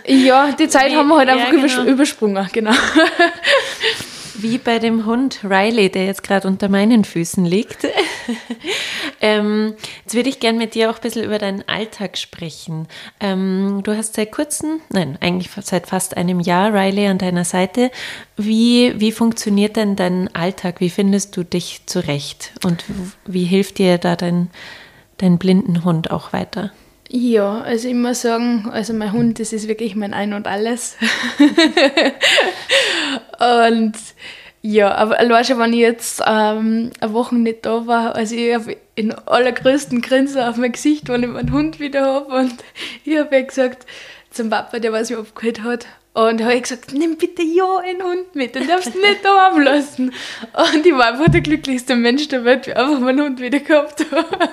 Ja, 0.06 0.52
die 0.52 0.68
Zeit 0.68 0.92
haben 0.96 1.08
wir 1.08 1.18
halt 1.18 1.30
einfach 1.30 1.54
ja, 1.54 1.68
genau. 1.68 1.84
übersprungen, 1.84 2.50
genau. 2.52 2.74
Wie 4.42 4.58
bei 4.58 4.80
dem 4.80 5.06
Hund 5.06 5.42
Riley, 5.44 5.90
der 5.90 6.06
jetzt 6.06 6.24
gerade 6.24 6.48
unter 6.48 6.70
meinen 6.70 7.04
Füßen 7.04 7.44
liegt. 7.44 7.86
ähm, 9.22 9.74
jetzt 10.04 10.16
würde 10.16 10.30
ich 10.30 10.40
gerne 10.40 10.58
mit 10.58 10.76
dir 10.76 10.90
auch 10.90 10.96
ein 10.96 11.02
bisschen 11.02 11.26
über 11.26 11.40
deinen 11.40 11.68
Alltag 11.68 12.18
sprechen. 12.18 12.88
Ähm, 13.20 13.82
du 13.84 13.98
hast 13.98 14.14
seit 14.14 14.32
kurzem, 14.32 14.80
nein, 14.92 15.18
eigentlich 15.20 15.50
seit 15.62 15.88
fast 15.88 16.16
einem 16.16 16.40
Jahr 16.40 16.74
Riley 16.74 17.08
an 17.08 17.18
deiner 17.18 17.44
Seite. 17.44 17.92
Wie, 18.38 18.94
wie 18.98 19.12
funktioniert 19.12 19.76
denn 19.76 19.98
dein 19.98 20.34
Alltag? 20.34 20.80
Wie 20.80 20.90
findest 20.90 21.36
du 21.36 21.44
dich 21.44 21.82
zurecht? 21.86 22.54
Und 22.64 22.86
wie 23.26 23.44
hilft 23.44 23.78
dir 23.78 23.98
da 23.98 24.16
dein, 24.16 24.50
dein 25.18 25.38
blinden 25.38 25.84
Hund 25.84 26.12
auch 26.12 26.32
weiter? 26.32 26.72
Ja, 27.12 27.62
also 27.62 27.88
ich 27.88 27.96
muss 27.96 28.22
sagen, 28.22 28.70
also 28.72 28.94
mein 28.94 29.12
Hund, 29.12 29.40
das 29.40 29.52
ist 29.52 29.68
wirklich 29.68 29.96
mein 29.96 30.14
Ein 30.14 30.34
und 30.34 30.46
Alles. 30.46 30.96
und 33.40 33.94
ja, 34.62 34.94
aber 34.94 35.44
schon, 35.44 35.60
wenn 35.60 35.74
ich 35.74 35.80
jetzt 35.80 36.22
ähm, 36.26 36.92
eine 37.00 37.14
Woche 37.14 37.36
nicht 37.36 37.66
da 37.66 37.88
war, 37.88 38.16
also 38.16 38.36
ich 38.36 38.54
habe 38.54 38.76
in 38.96 39.14
allergrößten 39.14 40.02
Grinsen 40.02 40.42
auf 40.42 40.58
mein 40.58 40.74
Gesicht, 40.74 41.08
wenn 41.08 41.24
ich 41.24 41.30
meinen 41.30 41.54
Hund 41.54 41.80
wieder 41.80 42.04
habe 42.06 42.34
und 42.34 42.56
ich 43.06 43.18
habe 43.18 43.36
ja 43.36 43.42
gesagt 43.42 43.86
zum 44.32 44.50
Papa, 44.50 44.80
der 44.80 44.92
was 44.92 45.10
mich 45.10 45.18
abgeholt 45.18 45.64
hat, 45.64 45.86
und 46.14 46.42
habe 46.42 46.56
ich 46.56 46.64
gesagt, 46.64 46.94
nimm 46.94 47.18
bitte 47.18 47.44
ja 47.44 47.78
einen 47.78 48.04
Hund 48.04 48.36
mit, 48.36 48.56
den 48.56 48.68
darfst 48.68 48.94
du 48.94 49.00
nicht 49.00 49.24
da 49.24 49.56
lassen. 49.56 50.12
Und 50.74 50.86
ich 50.86 50.94
war 50.94 51.14
einfach 51.14 51.30
der 51.30 51.42
glücklichste 51.42 51.96
Mensch 51.96 52.28
der 52.28 52.44
Welt, 52.44 52.66
wie 52.66 52.72
ich 52.72 52.78
einfach 52.78 53.00
meinen 53.00 53.22
Hund 53.22 53.40
wieder 53.40 53.60
gehabt 53.60 54.06
habe. 54.12 54.50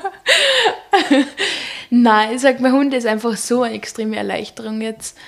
Nein, 1.90 2.34
ich 2.34 2.42
sage, 2.42 2.58
mein 2.60 2.72
Hund 2.72 2.94
ist 2.94 3.06
einfach 3.06 3.36
so 3.36 3.62
eine 3.62 3.74
extreme 3.74 4.16
Erleichterung 4.16 4.80
jetzt, 4.80 5.18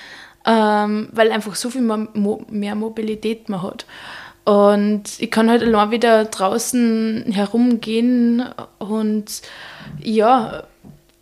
ähm, 0.45 1.09
weil 1.11 1.31
einfach 1.31 1.55
so 1.55 1.69
viel 1.69 1.81
mehr 1.81 2.75
Mobilität 2.75 3.49
man 3.49 3.63
hat. 3.63 3.85
Und 4.45 5.03
ich 5.19 5.29
kann 5.29 5.49
halt 5.49 5.61
allein 5.61 5.91
wieder 5.91 6.25
draußen 6.25 7.25
herumgehen 7.31 8.45
und 8.79 9.41
ja, 9.99 10.63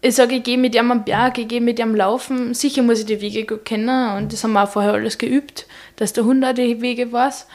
ich 0.01 0.15
sage, 0.15 0.35
ich 0.35 0.43
gehe 0.43 0.57
mit 0.57 0.75
ihm 0.75 0.91
am 0.91 1.03
Berg, 1.03 1.37
ich 1.37 1.47
gehe 1.47 1.59
mit 1.59 1.79
ihm 1.79 1.95
laufen. 1.95 2.53
Sicher 2.53 2.83
muss 2.83 2.99
ich 2.99 3.05
die 3.05 3.19
Wege 3.19 3.45
gut 3.45 3.65
kennen 3.65 4.15
und 4.15 4.31
das 4.31 4.43
haben 4.43 4.53
wir 4.53 4.63
auch 4.63 4.69
vorher 4.69 4.93
alles 4.93 5.17
geübt, 5.17 5.65
dass 5.97 6.13
der 6.13 6.23
Hund 6.23 6.45
auch 6.45 6.53
die 6.53 6.81
Wege 6.81 7.11
weiß. 7.11 7.47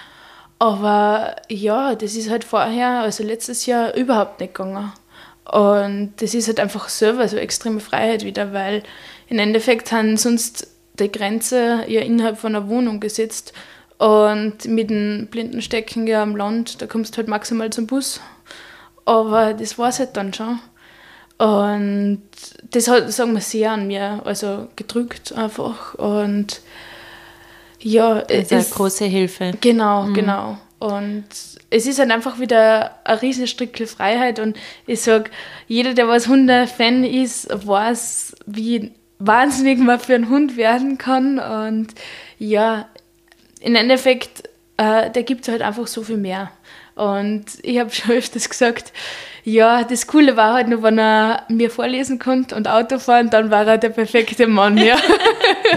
Aber 0.59 1.37
ja, 1.48 1.94
das 1.94 2.14
ist 2.14 2.31
halt 2.31 2.44
vorher, 2.44 3.01
also 3.01 3.25
letztes 3.25 3.66
Jahr, 3.66 3.94
überhaupt 3.94 4.40
nicht 4.40 4.55
gegangen. 4.55 4.92
Und 5.51 6.12
das 6.18 6.35
ist 6.35 6.46
halt 6.48 6.61
einfach 6.61 6.88
selber 6.88 7.27
so 7.27 7.37
extreme 7.37 7.81
Freiheit 7.81 8.25
wieder, 8.25 8.53
weil 8.53 8.83
im 9.29 9.38
Endeffekt 9.38 9.90
haben 9.90 10.16
sonst 10.16 10.68
die 11.03 11.12
Grenze 11.12 11.85
ja 11.88 12.01
innerhalb 12.01 12.38
von 12.38 12.55
einer 12.55 12.69
Wohnung 12.69 13.01
gesetzt. 13.01 13.53
Und 13.99 14.65
mit 14.65 14.91
dem 14.91 15.29
Blindenstecken 15.31 16.07
ja 16.07 16.23
am 16.23 16.35
Land, 16.35 16.83
da 16.83 16.87
kommst 16.87 17.15
du 17.15 17.19
halt 17.19 17.29
maximal 17.29 17.71
zum 17.71 17.87
Bus. 17.87 18.21
Aber 19.05 19.55
das 19.55 19.79
war 19.79 19.91
es 19.91 19.99
halt 19.99 20.17
dann 20.17 20.33
schon. 20.33 20.59
Und 21.38 22.23
das 22.71 22.88
hat, 22.88 23.12
sagen 23.12 23.33
wir, 23.33 23.41
sehr 23.41 23.73
an 23.73 23.87
mir 23.87 24.23
also 24.25 24.69
gedrückt 24.77 25.33
einfach. 25.33 25.95
Und 25.95 26.61
ja, 27.81 28.23
das 28.23 28.38
ist 28.38 28.53
eine 28.53 28.65
große 28.65 29.05
Hilfe. 29.05 29.53
Genau, 29.61 30.05
mhm. 30.05 30.15
genau. 30.15 30.59
Und 30.79 31.25
es 31.71 31.87
ist 31.87 31.99
halt 31.99 32.11
einfach 32.11 32.38
wieder 32.41 32.97
ein 33.05 33.19
riesen 33.19 33.47
Stückchen 33.47 33.87
Freiheit. 33.87 34.41
Und 34.41 34.57
ich 34.87 35.01
sage, 35.01 35.31
jeder, 35.69 35.95
der 35.95 36.09
was 36.09 36.29
Hunde-Fan 36.29 37.05
ist, 37.05 37.49
weiß, 37.67 38.35
wie, 38.47 38.93
wahnsinnig 39.27 39.79
man 39.79 40.01
für 40.01 40.15
einen 40.15 40.29
Hund 40.29 40.57
werden 40.57 40.99
kann. 40.99 41.39
Und 41.39 41.89
ja, 42.39 42.87
im 43.61 43.75
Endeffekt, 43.75 44.49
äh, 44.77 45.11
da 45.11 45.23
gibt 45.23 45.43
es 45.43 45.49
halt 45.49 45.63
einfach 45.63 45.87
so 45.87 46.03
viel 46.03 46.17
mehr. 46.17 46.51
Und 46.95 47.45
ich 47.63 47.79
habe 47.79 47.91
schon 47.95 48.17
öfters 48.17 48.49
gesagt, 48.49 48.93
ja, 49.45 49.83
das 49.83 50.07
Coole 50.07 50.37
war 50.37 50.55
halt 50.55 50.69
nur, 50.69 50.83
wenn 50.83 50.99
er 50.99 51.45
mir 51.49 51.71
vorlesen 51.71 52.19
konnte 52.19 52.55
und 52.55 52.69
Auto 52.69 52.99
fahren, 52.99 53.29
dann 53.31 53.51
war 53.51 53.67
er 53.67 53.79
der 53.79 53.89
perfekte 53.89 54.47
Mann, 54.47 54.79
ja. 54.79 54.97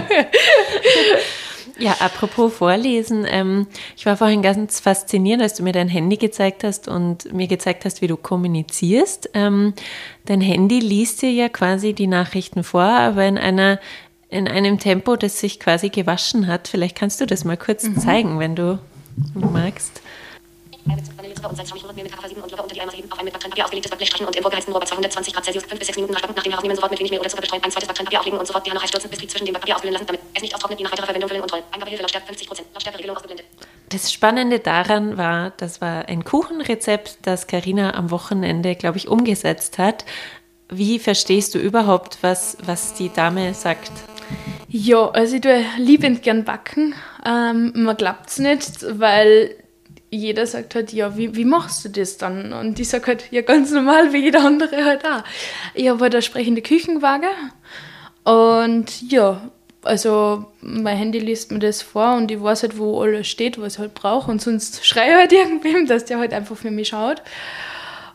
Ja, 1.78 1.96
apropos 2.00 2.54
Vorlesen, 2.54 3.26
ähm, 3.28 3.66
ich 3.96 4.06
war 4.06 4.16
vorhin 4.16 4.40
ganz 4.40 4.80
fasziniert, 4.80 5.42
als 5.42 5.54
du 5.54 5.62
mir 5.62 5.72
dein 5.72 5.88
Handy 5.88 6.16
gezeigt 6.16 6.64
hast 6.64 6.88
und 6.88 7.32
mir 7.32 7.48
gezeigt 7.48 7.84
hast, 7.84 8.00
wie 8.00 8.06
du 8.06 8.16
kommunizierst. 8.16 9.30
Ähm, 9.34 9.74
dein 10.24 10.40
Handy 10.40 10.80
liest 10.80 11.20
dir 11.20 11.30
ja 11.30 11.48
quasi 11.48 11.92
die 11.92 12.06
Nachrichten 12.06 12.64
vor, 12.64 12.82
aber 12.82 13.26
in 13.26 13.36
einer 13.38 13.78
in 14.28 14.48
einem 14.48 14.80
Tempo, 14.80 15.14
das 15.14 15.38
sich 15.38 15.60
quasi 15.60 15.88
gewaschen 15.88 16.48
hat. 16.48 16.66
Vielleicht 16.66 16.96
kannst 16.96 17.20
du 17.20 17.26
das 17.26 17.44
mal 17.44 17.56
kurz 17.56 17.84
mhm. 17.84 17.98
zeigen, 17.98 18.38
wenn 18.40 18.56
du 18.56 18.80
magst. 19.34 20.02
Das 33.88 34.12
Spannende 34.12 34.58
daran 34.58 35.16
war, 35.16 35.52
das 35.56 35.80
war 35.80 36.08
ein 36.08 36.24
Kuchenrezept, 36.24 37.18
das 37.22 37.46
Karina 37.46 37.94
am 37.94 38.10
Wochenende, 38.10 38.74
glaube 38.74 38.98
ich, 38.98 39.08
umgesetzt 39.08 39.78
hat. 39.78 40.04
Wie 40.68 40.98
verstehst 40.98 41.54
du 41.54 41.58
überhaupt, 41.58 42.18
was, 42.22 42.56
was 42.64 42.94
die 42.94 43.12
Dame 43.12 43.54
sagt? 43.54 43.92
Ja, 44.68 45.08
also 45.10 45.36
ich 45.36 45.42
tue 45.42 45.64
liebend 45.78 46.22
gern 46.22 46.44
backen. 46.44 46.94
Ähm, 47.24 47.72
man 47.74 47.96
glaubt 47.96 48.28
es 48.28 48.38
nicht, 48.38 48.84
weil 48.98 49.54
jeder 50.10 50.46
sagt 50.46 50.74
halt, 50.74 50.92
ja, 50.92 51.16
wie, 51.16 51.34
wie 51.34 51.44
machst 51.44 51.84
du 51.84 51.88
das 51.88 52.16
dann? 52.16 52.52
Und 52.52 52.78
ich 52.78 52.88
sage 52.88 53.06
halt, 53.06 53.24
ja, 53.30 53.42
ganz 53.42 53.70
normal, 53.70 54.12
wie 54.12 54.18
jeder 54.18 54.44
andere 54.44 54.84
halt 54.84 55.04
auch. 55.04 55.24
Ich 55.74 55.88
habe 55.88 56.00
halt 56.00 56.14
eine 56.14 56.22
sprechende 56.22 56.62
Küchenwaage 56.62 57.28
und 58.24 59.10
ja, 59.10 59.40
also 59.82 60.46
mein 60.60 60.96
Handy 60.96 61.18
liest 61.18 61.52
mir 61.52 61.60
das 61.60 61.82
vor 61.82 62.16
und 62.16 62.30
ich 62.30 62.42
weiß 62.42 62.62
halt, 62.62 62.78
wo 62.78 63.00
alles 63.00 63.28
steht, 63.28 63.60
was 63.60 63.74
ich 63.74 63.78
halt 63.78 63.94
brauche 63.94 64.30
und 64.30 64.42
sonst 64.42 64.84
schreie 64.84 65.10
ich 65.10 65.16
halt 65.16 65.32
irgendwem, 65.32 65.86
dass 65.86 66.04
der 66.04 66.18
halt 66.18 66.32
einfach 66.32 66.56
für 66.56 66.70
mich 66.70 66.88
schaut. 66.88 67.22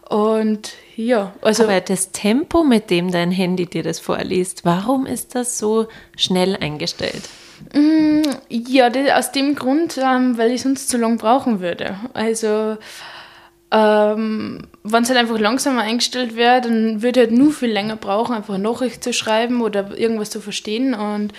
Und 0.09 0.73
ja, 0.97 1.33
also. 1.41 1.63
Aber 1.63 1.79
das 1.79 2.11
Tempo, 2.11 2.65
mit 2.65 2.89
dem 2.89 3.11
dein 3.11 3.31
Handy 3.31 3.65
dir 3.65 3.83
das 3.83 3.99
vorliest, 3.99 4.65
warum 4.65 5.05
ist 5.05 5.35
das 5.35 5.57
so 5.57 5.87
schnell 6.17 6.57
eingestellt? 6.57 7.29
Mm, 7.73 8.21
ja, 8.49 8.89
das, 8.89 9.11
aus 9.11 9.31
dem 9.31 9.55
Grund, 9.55 9.97
ähm, 9.97 10.37
weil 10.37 10.51
ich 10.51 10.61
sonst 10.61 10.89
zu 10.89 10.97
lang 10.97 11.17
brauchen 11.17 11.59
würde. 11.59 11.95
Also, 12.13 12.77
ähm, 13.71 14.67
wenn 14.83 15.03
es 15.03 15.09
halt 15.09 15.19
einfach 15.19 15.39
langsamer 15.39 15.81
eingestellt 15.81 16.35
wäre, 16.35 16.61
dann 16.61 17.01
würde 17.01 17.21
halt 17.21 17.31
nur 17.31 17.51
viel 17.51 17.71
länger 17.71 17.95
brauchen, 17.95 18.35
einfach 18.35 18.53
eine 18.53 18.63
Nachricht 18.63 19.03
zu 19.03 19.13
schreiben 19.13 19.61
oder 19.61 19.97
irgendwas 19.97 20.29
zu 20.29 20.41
verstehen. 20.41 20.93
Und 20.93 21.33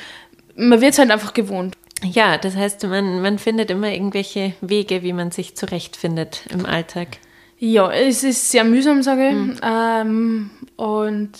man 0.56 0.80
wird 0.80 0.92
es 0.92 0.98
halt 0.98 1.10
einfach 1.10 1.34
gewohnt. 1.34 1.76
Ja, 2.04 2.38
das 2.38 2.56
heißt, 2.56 2.82
man, 2.84 3.20
man 3.22 3.38
findet 3.38 3.70
immer 3.70 3.90
irgendwelche 3.90 4.54
Wege, 4.60 5.02
wie 5.02 5.12
man 5.12 5.30
sich 5.30 5.54
zurechtfindet 5.56 6.42
im 6.50 6.66
Alltag. 6.66 7.18
Ja, 7.64 7.92
es 7.92 8.24
ist 8.24 8.50
sehr 8.50 8.64
mühsam, 8.64 9.04
sage 9.04 9.28
ich. 9.28 9.34
Mhm. 9.34 9.56
Ähm, 9.62 10.50
und 10.74 11.30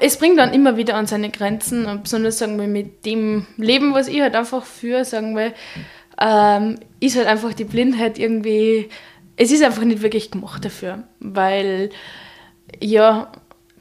es 0.00 0.16
bringt 0.16 0.38
dann 0.38 0.54
immer 0.54 0.78
wieder 0.78 0.94
an 0.94 1.06
seine 1.06 1.28
Grenzen. 1.28 1.84
Und 1.84 2.04
besonders 2.04 2.38
sagen 2.38 2.58
wir 2.58 2.66
mit 2.66 3.04
dem 3.04 3.44
Leben, 3.58 3.92
was 3.92 4.08
ich 4.08 4.22
halt 4.22 4.36
einfach 4.36 4.64
führe, 4.64 5.04
sagen 5.04 5.36
wir, 5.36 5.52
ähm, 6.18 6.76
ist 6.98 7.18
halt 7.18 7.26
einfach 7.26 7.52
die 7.52 7.64
Blindheit 7.64 8.18
irgendwie, 8.18 8.88
es 9.36 9.52
ist 9.52 9.62
einfach 9.62 9.84
nicht 9.84 10.00
wirklich 10.00 10.30
gemacht 10.30 10.64
dafür. 10.64 11.02
Weil, 11.20 11.90
ja, 12.80 13.30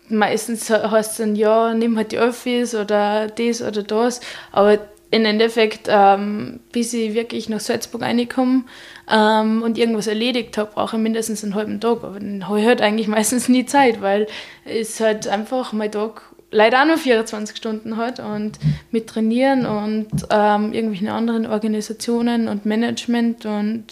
meistens 0.10 0.70
heißt 0.70 1.12
es 1.12 1.18
dann, 1.18 1.38
ja, 1.38 1.74
nimm 1.74 1.96
halt 1.96 2.12
die 2.12 2.20
Öffis 2.20 2.76
oder 2.76 3.28
das 3.28 3.62
oder 3.62 3.84
das. 3.84 4.20
Aber 4.52 4.80
im 5.12 5.24
Endeffekt, 5.24 5.88
ähm, 5.90 6.60
bis 6.74 6.92
ich 6.92 7.14
wirklich 7.14 7.48
nach 7.48 7.62
Salzburg 7.62 8.02
reinkomme 8.02 8.66
ähm, 9.12 9.62
und 9.64 9.78
irgendwas 9.78 10.08
erledigt 10.08 10.58
habe, 10.58 10.72
brauche 10.74 10.96
ich 10.98 11.02
mindestens 11.02 11.44
einen 11.44 11.56
halben 11.56 11.80
Tag. 11.80 12.04
Aber 12.04 12.20
dann 12.20 12.48
habe 12.48 12.60
ich 12.60 12.66
halt 12.66 12.82
eigentlich 12.82 13.08
meistens 13.08 13.50
nie 13.50 13.66
Zeit, 13.66 14.02
weil 14.02 14.28
es 14.66 15.00
halt 15.00 15.28
einfach 15.28 15.74
mein 15.74 15.92
Tag 15.92 16.22
leider 16.54 16.82
auch 16.82 16.88
nur 16.88 16.98
24 16.98 17.58
Stunden 17.58 17.98
hat 17.98 18.20
und 18.20 18.60
mit 18.92 19.08
Trainieren 19.08 19.66
und 19.66 20.08
ähm, 20.30 20.72
irgendwelchen 20.72 21.10
anderen 21.10 21.46
Organisationen 21.46 22.48
und 22.48 22.66
Management 22.66 23.46
und 23.46 23.86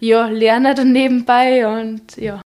ja, 0.00 0.26
lerne 0.26 0.74
dann 0.74 0.92
nebenbei 0.92 1.66
und 1.66 2.16
ja. 2.16 2.40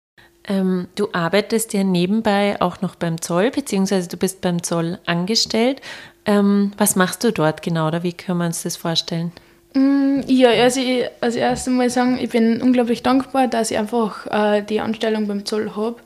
Ähm, 0.49 0.89
du 0.95 1.09
arbeitest 1.13 1.73
ja 1.73 1.83
nebenbei 1.83 2.61
auch 2.61 2.81
noch 2.81 2.95
beim 2.95 3.21
Zoll, 3.21 3.51
beziehungsweise 3.51 4.09
du 4.09 4.17
bist 4.17 4.41
beim 4.43 4.63
Zoll 4.63 4.99
angestellt. 5.07 5.81
Ähm, 6.25 6.73
was 6.77 6.97
machst 6.97 7.25
du 7.25 7.33
dort 7.33 7.63
genau 7.63 7.89
oder 7.89 8.03
wie 8.03 8.13
können 8.13 8.39
wir 8.39 8.47
uns 8.47 8.63
das 8.63 8.77
vorstellen? 8.77 9.33
Mm, 9.77 10.23
ja, 10.27 10.51
also 10.51 10.81
ich 10.81 11.07
als 11.21 11.37
erstes 11.37 11.71
mal 11.71 11.91
sagen, 11.91 12.19
ich 12.19 12.31
bin 12.31 12.63
unglaublich 12.63 13.03
dankbar, 13.03 13.47
dass 13.47 13.71
ich 13.71 13.77
einfach 13.77 14.27
äh, 14.27 14.63
die 14.63 14.81
Anstellung 14.81 15.27
beim 15.27 15.45
Zoll 15.45 15.77
habe. 15.77 15.97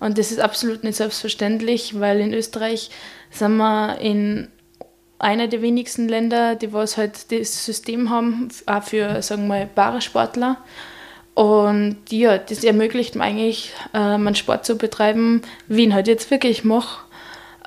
Und 0.00 0.16
das 0.16 0.30
ist 0.30 0.40
absolut 0.40 0.82
nicht 0.82 0.96
selbstverständlich, 0.96 2.00
weil 2.00 2.20
in 2.20 2.32
Österreich 2.32 2.90
sind 3.30 3.58
wir 3.58 3.98
in 4.00 4.48
einer 5.18 5.46
der 5.46 5.60
wenigsten 5.60 6.08
Länder, 6.08 6.54
die 6.54 6.72
was 6.72 6.96
halt 6.96 7.30
das 7.30 7.66
System 7.66 8.08
haben, 8.08 8.48
auch 8.64 8.82
für, 8.82 9.20
sagen 9.20 9.42
wir 9.42 9.48
mal, 9.48 9.66
Parasportler. 9.66 10.56
Und 11.34 11.98
ja, 12.08 12.38
das 12.38 12.64
ermöglicht 12.64 13.14
mir 13.14 13.24
eigentlich, 13.24 13.74
äh, 13.92 14.16
meinen 14.16 14.36
Sport 14.36 14.64
zu 14.64 14.78
betreiben, 14.78 15.42
wie 15.66 15.82
ich 15.82 15.86
ihn 15.88 15.94
halt 15.94 16.08
jetzt 16.08 16.30
wirklich 16.30 16.64
mache. 16.64 17.04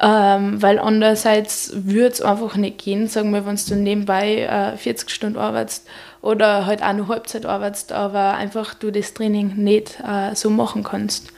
Ähm, 0.04 0.60
weil 0.62 0.80
andererseits 0.80 1.72
würde 1.76 2.08
es 2.08 2.22
einfach 2.22 2.56
nicht 2.56 2.80
gehen, 2.80 3.08
sagen 3.08 3.34
wir, 3.34 3.46
wenn 3.46 3.56
du 3.56 3.76
nebenbei 3.76 4.40
äh, 4.40 4.76
40 4.76 5.12
Stunden 5.12 5.38
arbeitest 5.38 5.88
oder 6.24 6.66
halt 6.66 6.82
auch 6.82 6.94
nur 6.94 7.08
Halbzeit 7.08 7.46
arbeitest, 7.46 7.92
aber 7.92 8.34
einfach 8.34 8.74
du 8.74 8.90
das 8.90 9.14
Training 9.14 9.58
nicht 9.58 10.00
äh, 10.00 10.34
so 10.34 10.50
machen 10.50 10.84
kannst. 10.84 11.32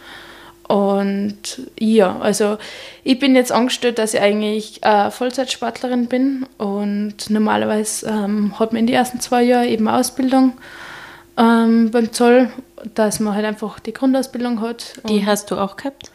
Und 0.68 1.62
ja, 1.78 2.18
also 2.22 2.58
ich 3.04 3.20
bin 3.20 3.36
jetzt 3.36 3.52
angestellt, 3.52 4.00
dass 4.00 4.14
ich 4.14 4.22
eigentlich 4.22 4.82
äh, 4.84 5.12
Vollzeitsportlerin 5.12 6.08
bin 6.08 6.46
und 6.58 7.30
normalerweise 7.30 8.08
ähm, 8.08 8.58
hat 8.60 8.72
man 8.72 8.80
in 8.80 8.88
den 8.88 8.96
ersten 8.96 9.20
zwei 9.20 9.44
Jahren 9.44 9.68
eben 9.68 9.90
Ausbildung 9.90 10.54
ähm, 11.38 11.92
beim 11.92 12.14
Zoll, 12.14 12.50
dass 12.94 13.20
man 13.20 13.36
halt 13.36 13.46
einfach 13.46 13.80
die 13.80 13.94
Grundausbildung 13.94 14.62
hat. 14.62 15.02
Die 15.10 15.26
hast 15.26 15.52
du 15.52 15.58
auch 15.58 15.76
gehabt? 15.76 16.12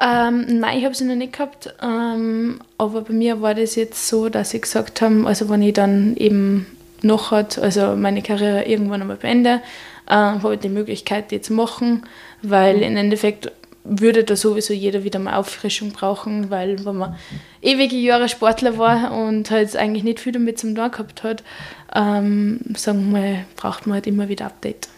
Ähm, 0.00 0.58
nein, 0.60 0.78
ich 0.78 0.84
habe 0.84 0.94
sie 0.94 1.04
noch 1.04 1.14
nicht 1.14 1.34
gehabt. 1.34 1.74
Ähm, 1.82 2.60
aber 2.78 3.02
bei 3.02 3.12
mir 3.12 3.40
war 3.40 3.54
das 3.54 3.76
jetzt 3.76 4.08
so, 4.08 4.28
dass 4.28 4.54
ich 4.54 4.62
gesagt 4.62 5.00
habe, 5.00 5.26
also 5.26 5.48
wenn 5.48 5.62
ich 5.62 5.74
dann 5.74 6.16
eben 6.16 6.66
noch 7.02 7.30
hat, 7.30 7.58
also 7.58 7.94
meine 7.96 8.22
Karriere 8.22 8.64
irgendwann 8.64 9.02
einmal 9.02 9.16
beende, 9.16 9.60
äh, 10.06 10.14
habe 10.14 10.54
ich 10.54 10.60
die 10.60 10.68
Möglichkeit, 10.68 11.30
die 11.30 11.40
zu 11.40 11.52
machen, 11.52 12.04
weil 12.42 12.82
im 12.82 12.96
Endeffekt 12.96 13.52
würde 13.84 14.24
da 14.24 14.34
sowieso 14.34 14.72
jeder 14.72 15.04
wieder 15.04 15.18
mal 15.18 15.34
Auffrischung 15.34 15.92
brauchen, 15.92 16.50
weil 16.50 16.84
wenn 16.86 16.96
man 16.96 17.16
ewige 17.60 17.96
Jahre 17.96 18.30
Sportler 18.30 18.78
war 18.78 19.12
und 19.12 19.50
halt 19.50 19.76
eigentlich 19.76 20.04
nicht 20.04 20.20
viel 20.20 20.32
damit 20.32 20.58
zum 20.58 20.74
Tag 20.74 20.92
gehabt 20.92 21.22
hat, 21.22 21.44
ähm, 21.94 22.60
sagen 22.76 23.12
wir 23.12 23.20
mal, 23.20 23.44
braucht 23.56 23.86
man 23.86 23.96
halt 23.96 24.06
immer 24.06 24.28
wieder 24.28 24.46
Update. 24.46 24.88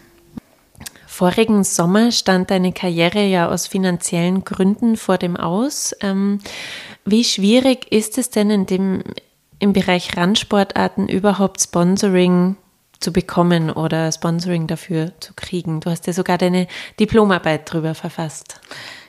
Vorigen 1.16 1.64
Sommer 1.64 2.12
stand 2.12 2.50
deine 2.50 2.72
Karriere 2.72 3.24
ja 3.24 3.48
aus 3.48 3.66
finanziellen 3.66 4.44
Gründen 4.44 4.98
vor 4.98 5.16
dem 5.16 5.34
Aus. 5.34 5.96
Ähm, 6.02 6.40
wie 7.06 7.24
schwierig 7.24 7.90
ist 7.90 8.18
es 8.18 8.28
denn 8.28 8.50
in 8.50 8.66
dem, 8.66 9.02
im 9.58 9.72
Bereich 9.72 10.14
Randsportarten 10.14 11.08
überhaupt 11.08 11.62
Sponsoring 11.62 12.56
zu 13.00 13.14
bekommen 13.14 13.70
oder 13.70 14.12
Sponsoring 14.12 14.66
dafür 14.66 15.12
zu 15.18 15.32
kriegen? 15.32 15.80
Du 15.80 15.88
hast 15.88 16.06
ja 16.06 16.12
sogar 16.12 16.36
deine 16.36 16.66
Diplomarbeit 17.00 17.72
darüber 17.72 17.94
verfasst. 17.94 18.60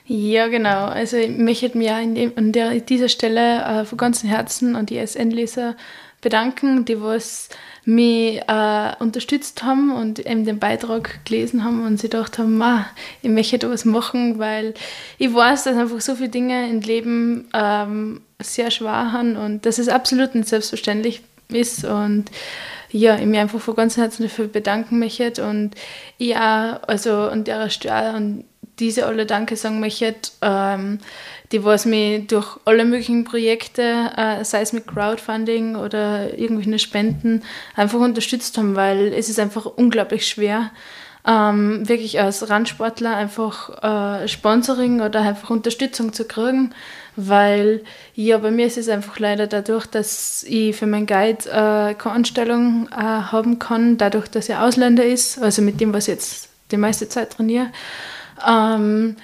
Ja, 0.06 0.48
genau. 0.48 0.86
Also 0.86 1.18
ich 1.18 1.28
möchte 1.28 1.76
mich 1.76 1.90
an, 1.90 2.14
dem, 2.14 2.32
an 2.36 2.52
der, 2.52 2.80
dieser 2.80 3.10
Stelle 3.10 3.62
äh, 3.62 3.84
von 3.84 3.98
ganzem 3.98 4.30
Herzen 4.30 4.76
an 4.76 4.86
die 4.86 4.96
SN-Leser 4.96 5.76
bedanken, 6.20 6.84
die 6.84 7.00
was 7.00 7.48
mich 7.84 8.40
äh, 8.46 8.92
unterstützt 8.98 9.62
haben 9.62 9.92
und 9.94 10.18
eben 10.18 10.44
den 10.44 10.58
Beitrag 10.58 11.24
gelesen 11.24 11.64
haben 11.64 11.86
und 11.86 11.98
sie 11.98 12.08
gedacht 12.08 12.38
haben, 12.38 12.60
ah, 12.60 12.86
ich 13.22 13.30
möchte 13.30 13.58
da 13.58 13.70
was 13.70 13.84
machen, 13.84 14.38
weil 14.38 14.74
ich 15.16 15.32
weiß, 15.32 15.64
dass 15.64 15.76
einfach 15.76 16.00
so 16.00 16.16
viele 16.16 16.28
Dinge 16.28 16.68
im 16.68 16.80
Leben 16.80 17.48
ähm, 17.54 18.20
sehr 18.40 18.70
schwer 18.70 19.12
sind 19.16 19.36
und 19.36 19.64
dass 19.64 19.78
es 19.78 19.88
absolut 19.88 20.34
nicht 20.34 20.48
selbstverständlich 20.48 21.22
ist 21.48 21.84
und 21.84 22.26
ja, 22.90 23.16
ich 23.18 23.26
mich 23.26 23.38
einfach 23.38 23.60
von 23.60 23.76
ganzem 23.76 24.02
Herzen 24.02 24.22
dafür 24.22 24.48
bedanken 24.48 24.98
möchte 24.98 25.46
und 25.46 25.74
auch, 26.20 26.80
also 26.86 27.12
an 27.12 27.44
der 27.44 27.70
Stelle 27.70 28.10
an 28.10 28.44
diese 28.78 29.06
alle 29.06 29.26
Danke 29.26 29.56
sagen 29.56 29.80
möchte, 29.80 30.14
ähm, 30.42 30.98
die 31.52 31.64
was 31.64 31.86
mir 31.86 32.20
durch 32.20 32.58
alle 32.64 32.84
möglichen 32.84 33.24
Projekte, 33.24 34.10
äh, 34.16 34.44
sei 34.44 34.60
es 34.60 34.72
mit 34.72 34.86
Crowdfunding 34.86 35.76
oder 35.76 36.38
irgendwelchen 36.38 36.78
Spenden, 36.78 37.42
einfach 37.74 38.00
unterstützt 38.00 38.56
haben, 38.58 38.76
weil 38.76 39.12
es 39.14 39.28
ist 39.28 39.40
einfach 39.40 39.66
unglaublich 39.66 40.26
schwer, 40.26 40.70
ähm, 41.26 41.86
wirklich 41.88 42.20
als 42.20 42.48
Randsportler 42.48 43.16
einfach 43.16 44.22
äh, 44.22 44.28
Sponsoring 44.28 45.00
oder 45.00 45.20
einfach 45.20 45.50
Unterstützung 45.50 46.12
zu 46.12 46.24
kriegen, 46.24 46.74
weil 47.16 47.82
ja, 48.14 48.38
bei 48.38 48.50
mir 48.50 48.66
ist 48.66 48.78
es 48.78 48.88
einfach 48.88 49.18
leider 49.18 49.46
dadurch, 49.46 49.86
dass 49.86 50.44
ich 50.44 50.76
für 50.76 50.86
meinen 50.86 51.06
Guide 51.06 51.44
äh, 51.46 51.94
keine 51.94 52.14
Anstellung 52.14 52.88
äh, 52.92 52.96
haben 52.96 53.58
kann, 53.58 53.98
dadurch, 53.98 54.28
dass 54.28 54.48
er 54.48 54.64
Ausländer 54.64 55.04
ist, 55.04 55.42
also 55.42 55.60
mit 55.62 55.80
dem, 55.80 55.92
was 55.92 56.08
ich 56.08 56.14
jetzt 56.14 56.48
die 56.70 56.76
meiste 56.76 57.08
Zeit 57.08 57.32
trainiere, 57.32 57.70
ähm, 58.46 59.16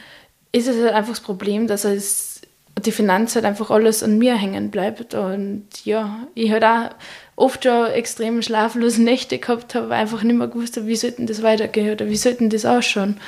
ist 0.55 0.69
es 0.69 0.77
halt 0.77 0.95
einfach 0.95 1.15
das 1.15 1.21
Problem, 1.21 1.67
dass 1.67 1.85
es 1.85 2.41
die 2.81 2.93
Finanz 2.93 3.35
halt 3.35 3.45
einfach 3.45 3.71
alles 3.71 4.03
an 4.03 4.19
mir 4.19 4.37
hängen 4.37 4.71
bleibt. 4.71 5.15
Und 5.15 5.67
ja, 5.85 6.29
ich 6.35 6.53
halt 6.53 6.65
auch 6.65 6.91
oft 7.37 7.65
schon 7.65 7.87
extrem 7.87 8.41
schlaflose 8.41 9.03
Nächte 9.03 9.39
gehabt 9.39 9.75
habe, 9.75 9.95
einfach 9.95 10.23
nicht 10.23 10.37
mehr 10.37 10.47
gewusst 10.47 10.87
wie 10.87 10.97
sollten 10.97 11.27
das 11.27 11.43
weitergehen 11.43 11.93
oder 11.93 12.09
wie 12.09 12.17
sollten 12.17 12.51
das 12.51 12.65
ausschauen. 12.65 13.19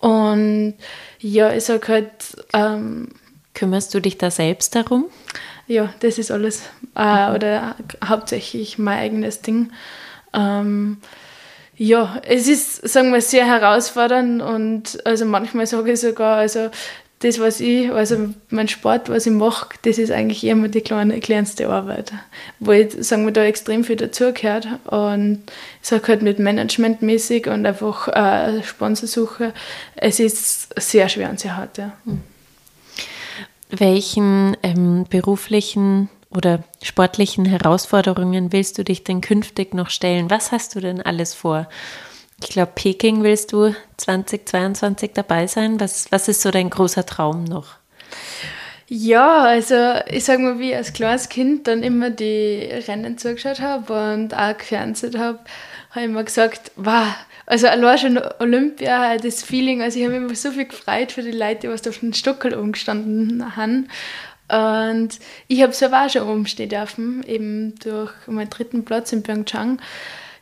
Und 0.00 0.74
ja, 1.20 1.52
ich 1.52 1.64
sage 1.64 1.88
halt. 1.88 2.10
Ähm, 2.52 3.08
Kümmerst 3.54 3.92
du 3.92 4.00
dich 4.00 4.16
da 4.16 4.30
selbst 4.30 4.74
darum? 4.74 5.04
Ja, 5.66 5.92
das 6.00 6.16
ist 6.16 6.30
alles. 6.30 6.62
Äh, 6.96 7.28
mhm. 7.28 7.34
Oder 7.34 7.76
hauptsächlich 8.02 8.78
mein 8.78 8.98
eigenes 8.98 9.42
Ding. 9.42 9.72
Ähm, 10.32 10.98
ja, 11.76 12.20
es 12.24 12.48
ist, 12.48 12.88
sagen 12.88 13.12
wir, 13.12 13.20
sehr 13.20 13.46
herausfordernd 13.46 14.42
und 14.42 15.04
also 15.06 15.24
manchmal 15.24 15.66
sage 15.66 15.92
ich 15.92 16.00
sogar, 16.00 16.36
also 16.36 16.70
das, 17.20 17.38
was 17.38 17.60
ich, 17.60 17.90
also 17.90 18.30
mein 18.50 18.68
Sport, 18.68 19.08
was 19.08 19.26
ich 19.26 19.32
mache, 19.32 19.68
das 19.82 19.98
ist 19.98 20.10
eigentlich 20.10 20.44
immer 20.44 20.68
die 20.68 20.80
kleine, 20.80 21.20
kleinste 21.20 21.68
Arbeit, 21.68 22.12
wo 22.58 22.72
ich, 22.72 22.92
sagen 23.00 23.24
wir, 23.24 23.32
da 23.32 23.44
extrem 23.44 23.84
viel 23.84 23.96
dazugehört 23.96 24.66
und 24.86 25.42
ich 25.80 25.88
sage 25.88 26.08
halt 26.08 26.22
mit 26.22 26.38
Managementmäßig 26.38 27.46
und 27.46 27.64
einfach 27.64 28.08
äh, 28.08 28.62
Sponsorsuche, 28.62 29.54
es 29.94 30.20
ist 30.20 30.74
sehr 30.80 31.08
schwer 31.08 31.30
und 31.30 31.40
sehr 31.40 31.56
hart, 31.56 31.78
ja. 31.78 31.92
Welchen 33.70 34.56
ähm, 34.62 35.06
beruflichen 35.08 36.10
oder 36.36 36.62
sportlichen 36.82 37.44
Herausforderungen 37.44 38.52
willst 38.52 38.78
du 38.78 38.84
dich 38.84 39.04
denn 39.04 39.20
künftig 39.20 39.74
noch 39.74 39.90
stellen? 39.90 40.30
Was 40.30 40.52
hast 40.52 40.74
du 40.74 40.80
denn 40.80 41.02
alles 41.02 41.34
vor? 41.34 41.68
Ich 42.42 42.48
glaube, 42.48 42.72
Peking 42.74 43.22
willst 43.22 43.52
du 43.52 43.74
2022 43.98 45.12
dabei 45.14 45.46
sein. 45.46 45.78
Was, 45.80 46.10
was 46.10 46.28
ist 46.28 46.42
so 46.42 46.50
dein 46.50 46.70
großer 46.70 47.06
Traum 47.06 47.44
noch? 47.44 47.76
Ja, 48.88 49.44
also 49.44 49.94
ich 50.06 50.24
sage 50.24 50.42
mal, 50.42 50.58
wie 50.58 50.70
ich 50.70 50.76
als 50.76 50.92
kleines 50.92 51.28
Kind 51.28 51.66
dann 51.66 51.82
immer 51.82 52.10
die 52.10 52.68
Rennen 52.86 53.16
zugeschaut 53.16 53.60
habe 53.60 54.14
und 54.14 54.34
auch 54.34 54.58
gefernseht 54.58 55.16
habe, 55.16 55.38
habe 55.90 56.00
ich 56.00 56.04
immer 56.10 56.24
gesagt, 56.24 56.72
wow, 56.76 57.06
also 57.46 57.68
allein 57.68 57.98
schon 57.98 58.20
Olympia, 58.38 59.16
das 59.16 59.42
Feeling, 59.42 59.80
also 59.80 59.98
ich 59.98 60.04
habe 60.04 60.18
mich 60.18 60.26
immer 60.26 60.34
so 60.34 60.50
viel 60.50 60.66
gefreut 60.66 61.12
für 61.12 61.22
die 61.22 61.30
Leute, 61.30 61.60
die 61.60 61.68
was 61.68 61.86
auf 61.86 62.00
den 62.00 62.12
Stockel 62.12 62.54
umgestanden 62.54 63.56
haben 63.56 63.88
und 64.52 65.18
ich 65.48 65.62
habe 65.62 65.72
selber 65.72 66.04
auch 66.04 66.10
schon 66.10 66.28
umstehen 66.28 66.68
dürfen, 66.68 67.24
eben 67.26 67.74
durch 67.82 68.12
meinen 68.26 68.50
dritten 68.50 68.84
Platz 68.84 69.10
in 69.10 69.22
Pyeongchang. 69.22 69.80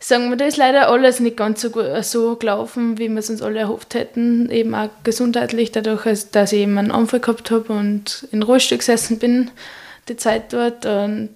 Sagen 0.01 0.31
wir, 0.31 0.37
da 0.37 0.47
ist 0.47 0.57
leider 0.57 0.89
alles 0.89 1.21
nicht 1.21 1.37
ganz 1.37 1.61
so, 1.61 1.71
gut, 1.71 1.85
so 2.03 2.35
gelaufen, 2.35 2.99
wie 2.99 3.09
wir 3.09 3.19
es 3.19 3.31
uns 3.31 3.41
alle 3.41 3.61
erhofft 3.61 3.95
hätten. 3.95 4.51
Eben 4.51 4.75
auch 4.75 4.89
gesundheitlich, 5.05 5.71
dadurch, 5.71 6.03
dass 6.33 6.53
ich 6.53 6.61
eben 6.61 6.77
einen 6.77 6.91
Unfall 6.91 7.21
gehabt 7.21 7.53
habe 7.53 7.73
und 7.73 8.27
in 8.33 8.43
Rollstuhl 8.43 8.79
gesessen 8.79 9.21
bin, 9.21 9.53
die 10.09 10.17
Zeit 10.17 10.53
dort. 10.53 10.87
Und 10.87 11.29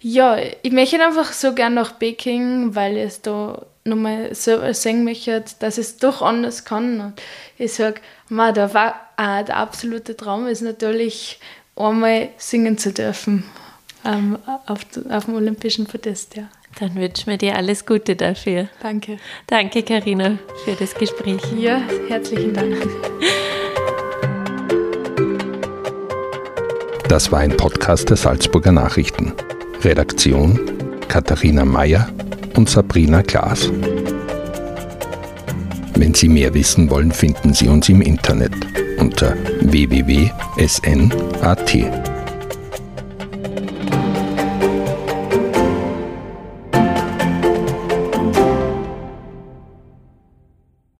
ja, 0.00 0.36
ich 0.60 0.72
möchte 0.72 1.02
einfach 1.02 1.32
so 1.32 1.54
gern 1.54 1.72
nach 1.72 1.98
Peking, 1.98 2.74
weil 2.74 2.98
es 2.98 3.22
da 3.22 3.64
nochmal 3.84 4.34
selber 4.34 4.74
sehen 4.74 5.04
möchte, 5.04 5.42
dass 5.60 5.78
es 5.78 5.96
doch 5.96 6.20
anders 6.20 6.66
kann. 6.66 7.00
Und 7.00 7.14
ich 7.56 7.72
sage, 7.72 8.02
war, 8.28 8.50
äh, 9.16 9.44
der 9.44 9.56
absolute 9.56 10.16
Traum 10.16 10.48
ist 10.48 10.60
natürlich 10.60 11.38
einmal 11.76 12.28
singen 12.38 12.78
zu 12.78 12.92
dürfen 12.92 13.44
ähm, 14.04 14.38
auf, 14.66 14.80
auf 15.10 15.24
dem 15.24 15.34
Olympischen 15.34 15.86
Podest, 15.86 16.36
ja. 16.36 16.44
Dann 16.78 16.96
wünschen 16.96 17.30
wir 17.30 17.38
dir 17.38 17.56
alles 17.56 17.86
Gute 17.86 18.16
dafür. 18.16 18.68
Danke. 18.82 19.18
Danke, 19.46 19.84
Karina, 19.84 20.38
für 20.64 20.72
das 20.72 20.92
Gespräch. 20.94 21.40
Ja, 21.56 21.80
herzlichen 22.08 22.52
Dank. 22.52 22.76
Das 27.08 27.30
war 27.30 27.38
ein 27.38 27.56
Podcast 27.56 28.10
der 28.10 28.16
Salzburger 28.16 28.72
Nachrichten. 28.72 29.34
Redaktion 29.82 30.58
Katharina 31.06 31.64
Mayer 31.64 32.08
und 32.56 32.68
Sabrina 32.68 33.22
Klaas. 33.22 33.70
Wenn 35.94 36.12
Sie 36.12 36.28
mehr 36.28 36.54
wissen 36.54 36.90
wollen, 36.90 37.12
finden 37.12 37.54
Sie 37.54 37.68
uns 37.68 37.88
im 37.88 38.00
Internet 38.00 38.52
unter 38.98 39.34
www.sn.at. 39.64 40.14